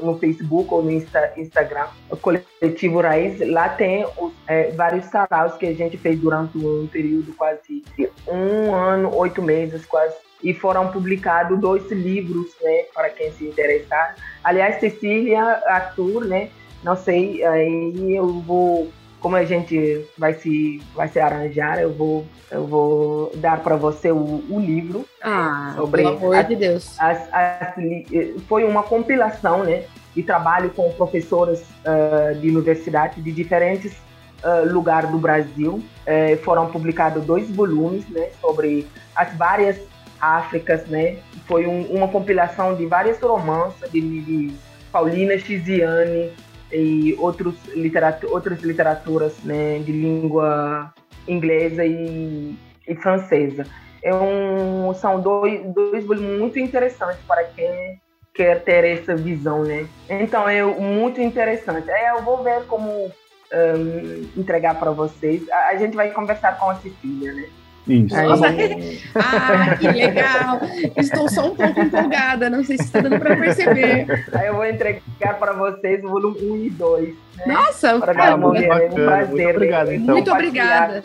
[0.00, 5.54] no Facebook ou no Insta, Instagram, o Coletivo Raiz, lá tem os, é, vários saraus
[5.54, 7.82] que a gente fez durante um período quase
[8.28, 14.16] um ano, oito meses, quase e foram publicados dois livros, né, para quem se interessar.
[14.42, 16.50] Aliás, Cecília, Arthur, né,
[16.82, 18.90] não sei, aí eu vou,
[19.20, 24.10] como a gente vai se vai se arranjar, eu vou eu vou dar para você
[24.12, 27.00] o, o, livro ah, sobre pelo amor de Deus.
[27.00, 27.74] As, as,
[28.46, 29.84] foi uma compilação, né,
[30.14, 33.92] de trabalho com professores uh, de universidade de diferentes
[34.44, 35.82] uh, lugares do Brasil.
[36.06, 38.86] Uh, foram publicados dois volumes, né, sobre
[39.16, 39.78] as várias
[40.22, 41.18] Áfricas, né?
[41.46, 44.54] Foi um, uma compilação de várias romances de, de
[44.92, 46.32] Paulina Chiziane
[46.70, 50.94] e outros literatura, outras literaturas né, de língua
[51.26, 52.56] inglesa e,
[52.86, 53.66] e francesa.
[54.02, 58.00] É um, são dois, dois volumes muito interessantes para quem
[58.34, 59.86] quer ter essa visão, né?
[60.08, 61.90] Então é muito interessante.
[61.90, 63.12] É, eu vou ver como
[63.52, 65.48] um, entregar para vocês.
[65.50, 67.48] A, a, gente vai conversar com a Cecília, né?
[67.86, 68.14] Isso.
[68.16, 69.00] Aí...
[69.14, 70.60] ah, que legal!
[70.96, 74.26] Estou só um pouco empolgada, não sei se está dando para perceber.
[74.32, 77.08] Aí eu vou entregar para vocês o volume 1 e 2.
[77.08, 77.14] Né?
[77.46, 79.28] Nossa, cara, muito é um prazer.
[79.28, 80.14] Muito obrigada, então.
[80.14, 81.02] Muito obrigada.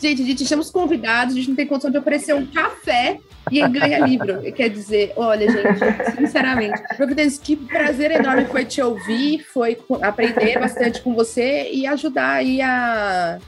[0.00, 3.18] Gente, a gente chama os convidados, a gente não tem condição de oferecer um café
[3.50, 4.42] e ganha livro.
[4.52, 11.00] Quer dizer, olha, gente, sinceramente, Providência, que prazer enorme foi te ouvir, foi aprender bastante
[11.00, 13.38] com você e ajudar aí a,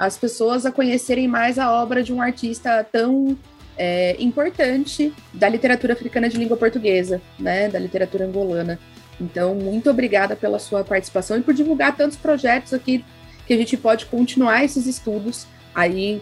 [0.00, 3.36] as pessoas a conhecerem mais a obra de um artista tão
[3.76, 8.78] é, importante da literatura africana de língua portuguesa, né, da literatura angolana.
[9.20, 13.04] Então, muito obrigada pela sua participação e por divulgar tantos projetos aqui
[13.46, 16.20] que a gente pode continuar esses estudos aí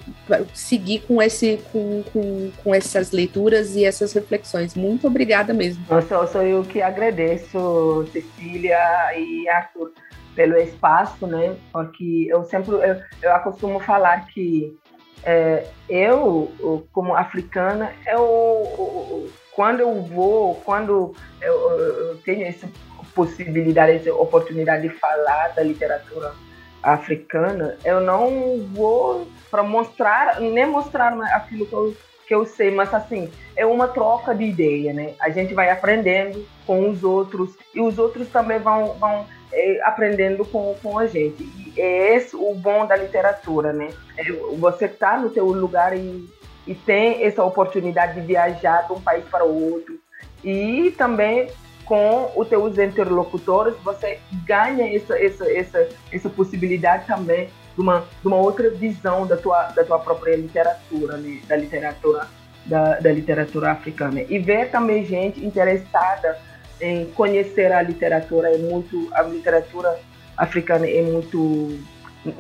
[0.52, 4.74] seguir com esse com, com, com essas leituras e essas reflexões.
[4.74, 5.84] Muito obrigada mesmo.
[6.08, 8.78] Sou, sou eu que agradeço, Cecília
[9.16, 9.92] e Arthur,
[10.34, 11.56] pelo espaço, né?
[11.72, 14.76] Porque eu sempre eu, eu acostumo falar que
[15.24, 22.68] é, eu, como africana, eu quando eu vou, quando eu, eu tenho essa
[23.12, 26.32] possibilidade, essa oportunidade de falar da literatura
[26.80, 31.96] africana, eu não vou para mostrar, nem mostrar aquilo que eu,
[32.28, 35.14] que eu sei, mas assim, é uma troca de ideia, né?
[35.20, 40.44] A gente vai aprendendo com os outros e os outros também vão, vão é, aprendendo
[40.44, 41.42] com, com a gente.
[41.42, 43.88] E é esse o bom da literatura, né?
[44.16, 44.24] É,
[44.58, 46.28] você está no teu lugar e,
[46.66, 49.98] e tem essa oportunidade de viajar de um país para o outro
[50.44, 51.48] e também
[51.84, 58.26] com os teus interlocutores, você ganha essa, essa, essa, essa possibilidade também de uma, de
[58.26, 61.40] uma outra visão da tua, da tua própria literatura, né?
[61.48, 62.28] da literatura
[62.66, 64.20] da, da literatura africana.
[64.28, 66.38] E ver também gente interessada
[66.80, 69.98] em conhecer a literatura é muito a literatura
[70.36, 71.78] africana é muito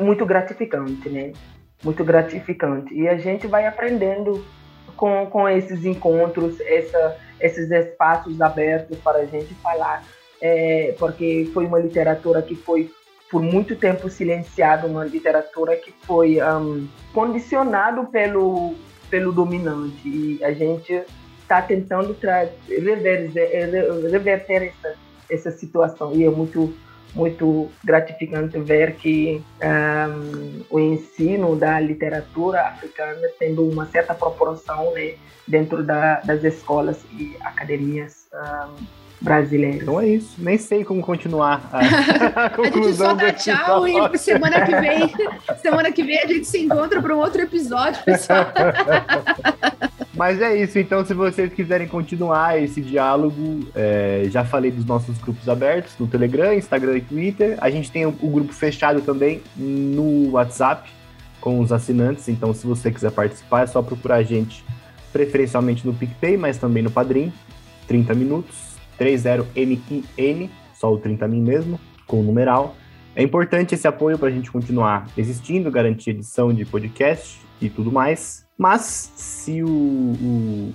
[0.00, 1.32] muito gratificante, né?
[1.82, 2.92] Muito gratificante.
[2.92, 4.44] E a gente vai aprendendo
[4.96, 10.04] com, com esses encontros, essa, esses espaços abertos para a gente falar,
[10.40, 12.90] é, porque foi uma literatura que foi
[13.30, 18.74] por muito tempo silenciada, uma literatura que foi um, condicionado pelo
[19.10, 21.02] pelo dominante e a gente
[21.48, 22.14] está tentando
[22.68, 26.74] reverter, reverter essa essa situação e é muito
[27.14, 35.14] muito gratificante ver que um, o ensino da literatura africana tendo uma certa proporção né,
[35.46, 38.84] dentro da, das escolas e academias um,
[39.22, 39.82] brasileiras.
[39.82, 40.34] Então é isso.
[40.38, 41.78] Nem sei como continuar a,
[42.44, 45.14] a conclusão A gente só dá tchau e semana que vem,
[45.62, 48.52] semana que vem a gente se encontra para um outro episódio, pessoal.
[50.18, 55.16] Mas é isso, então se vocês quiserem continuar esse diálogo, é, já falei dos nossos
[55.16, 57.56] grupos abertos no Telegram, Instagram e Twitter.
[57.60, 60.90] A gente tem o, o grupo fechado também no WhatsApp
[61.40, 64.64] com os assinantes, então se você quiser participar é só procurar a gente
[65.12, 67.32] preferencialmente no PicPay, mas também no Padrim,
[67.86, 72.74] 30 minutos, 30MQN, só o 30 min mesmo, com o numeral.
[73.14, 77.92] É importante esse apoio para a gente continuar existindo, garantir edição de podcast e tudo
[77.92, 78.47] mais.
[78.58, 80.72] Mas se o, o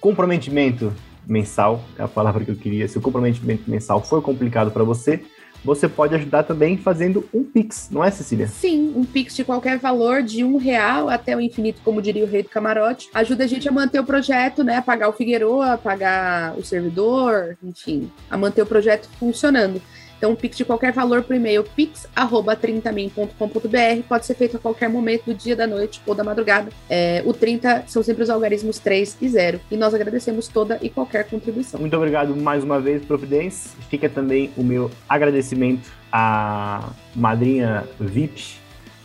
[0.00, 0.92] comprometimento
[1.26, 5.22] mensal, é a palavra que eu queria, se o comprometimento mensal for complicado para você,
[5.62, 8.46] você pode ajudar também fazendo um Pix, não é, Cecília?
[8.46, 12.28] Sim, um Pix de qualquer valor, de um real até o infinito, como diria o
[12.28, 13.10] rei do camarote.
[13.12, 14.76] Ajuda a gente a manter o projeto, né?
[14.76, 19.82] A pagar o Figueroa, a pagar o servidor, enfim, a manter o projeto funcionando.
[20.16, 25.26] Então, um Pix de qualquer valor por e-mail, pix.30min.com.br, pode ser feito a qualquer momento
[25.26, 26.70] do dia, da noite ou da madrugada.
[26.88, 29.60] É, o 30 são sempre os algarismos 3 e 0.
[29.70, 31.80] E nós agradecemos toda e qualquer contribuição.
[31.80, 33.70] Muito obrigado mais uma vez, Providência.
[33.88, 38.56] Fica também o meu agradecimento à madrinha VIP,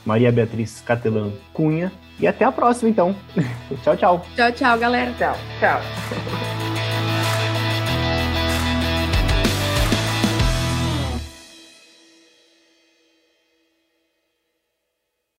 [0.05, 1.91] Maria Beatriz Catelan Cunha.
[2.19, 3.15] E até a próxima, então.
[3.83, 4.25] tchau, tchau.
[4.35, 5.11] Tchau, tchau, galera.
[5.17, 6.90] Tchau, tchau.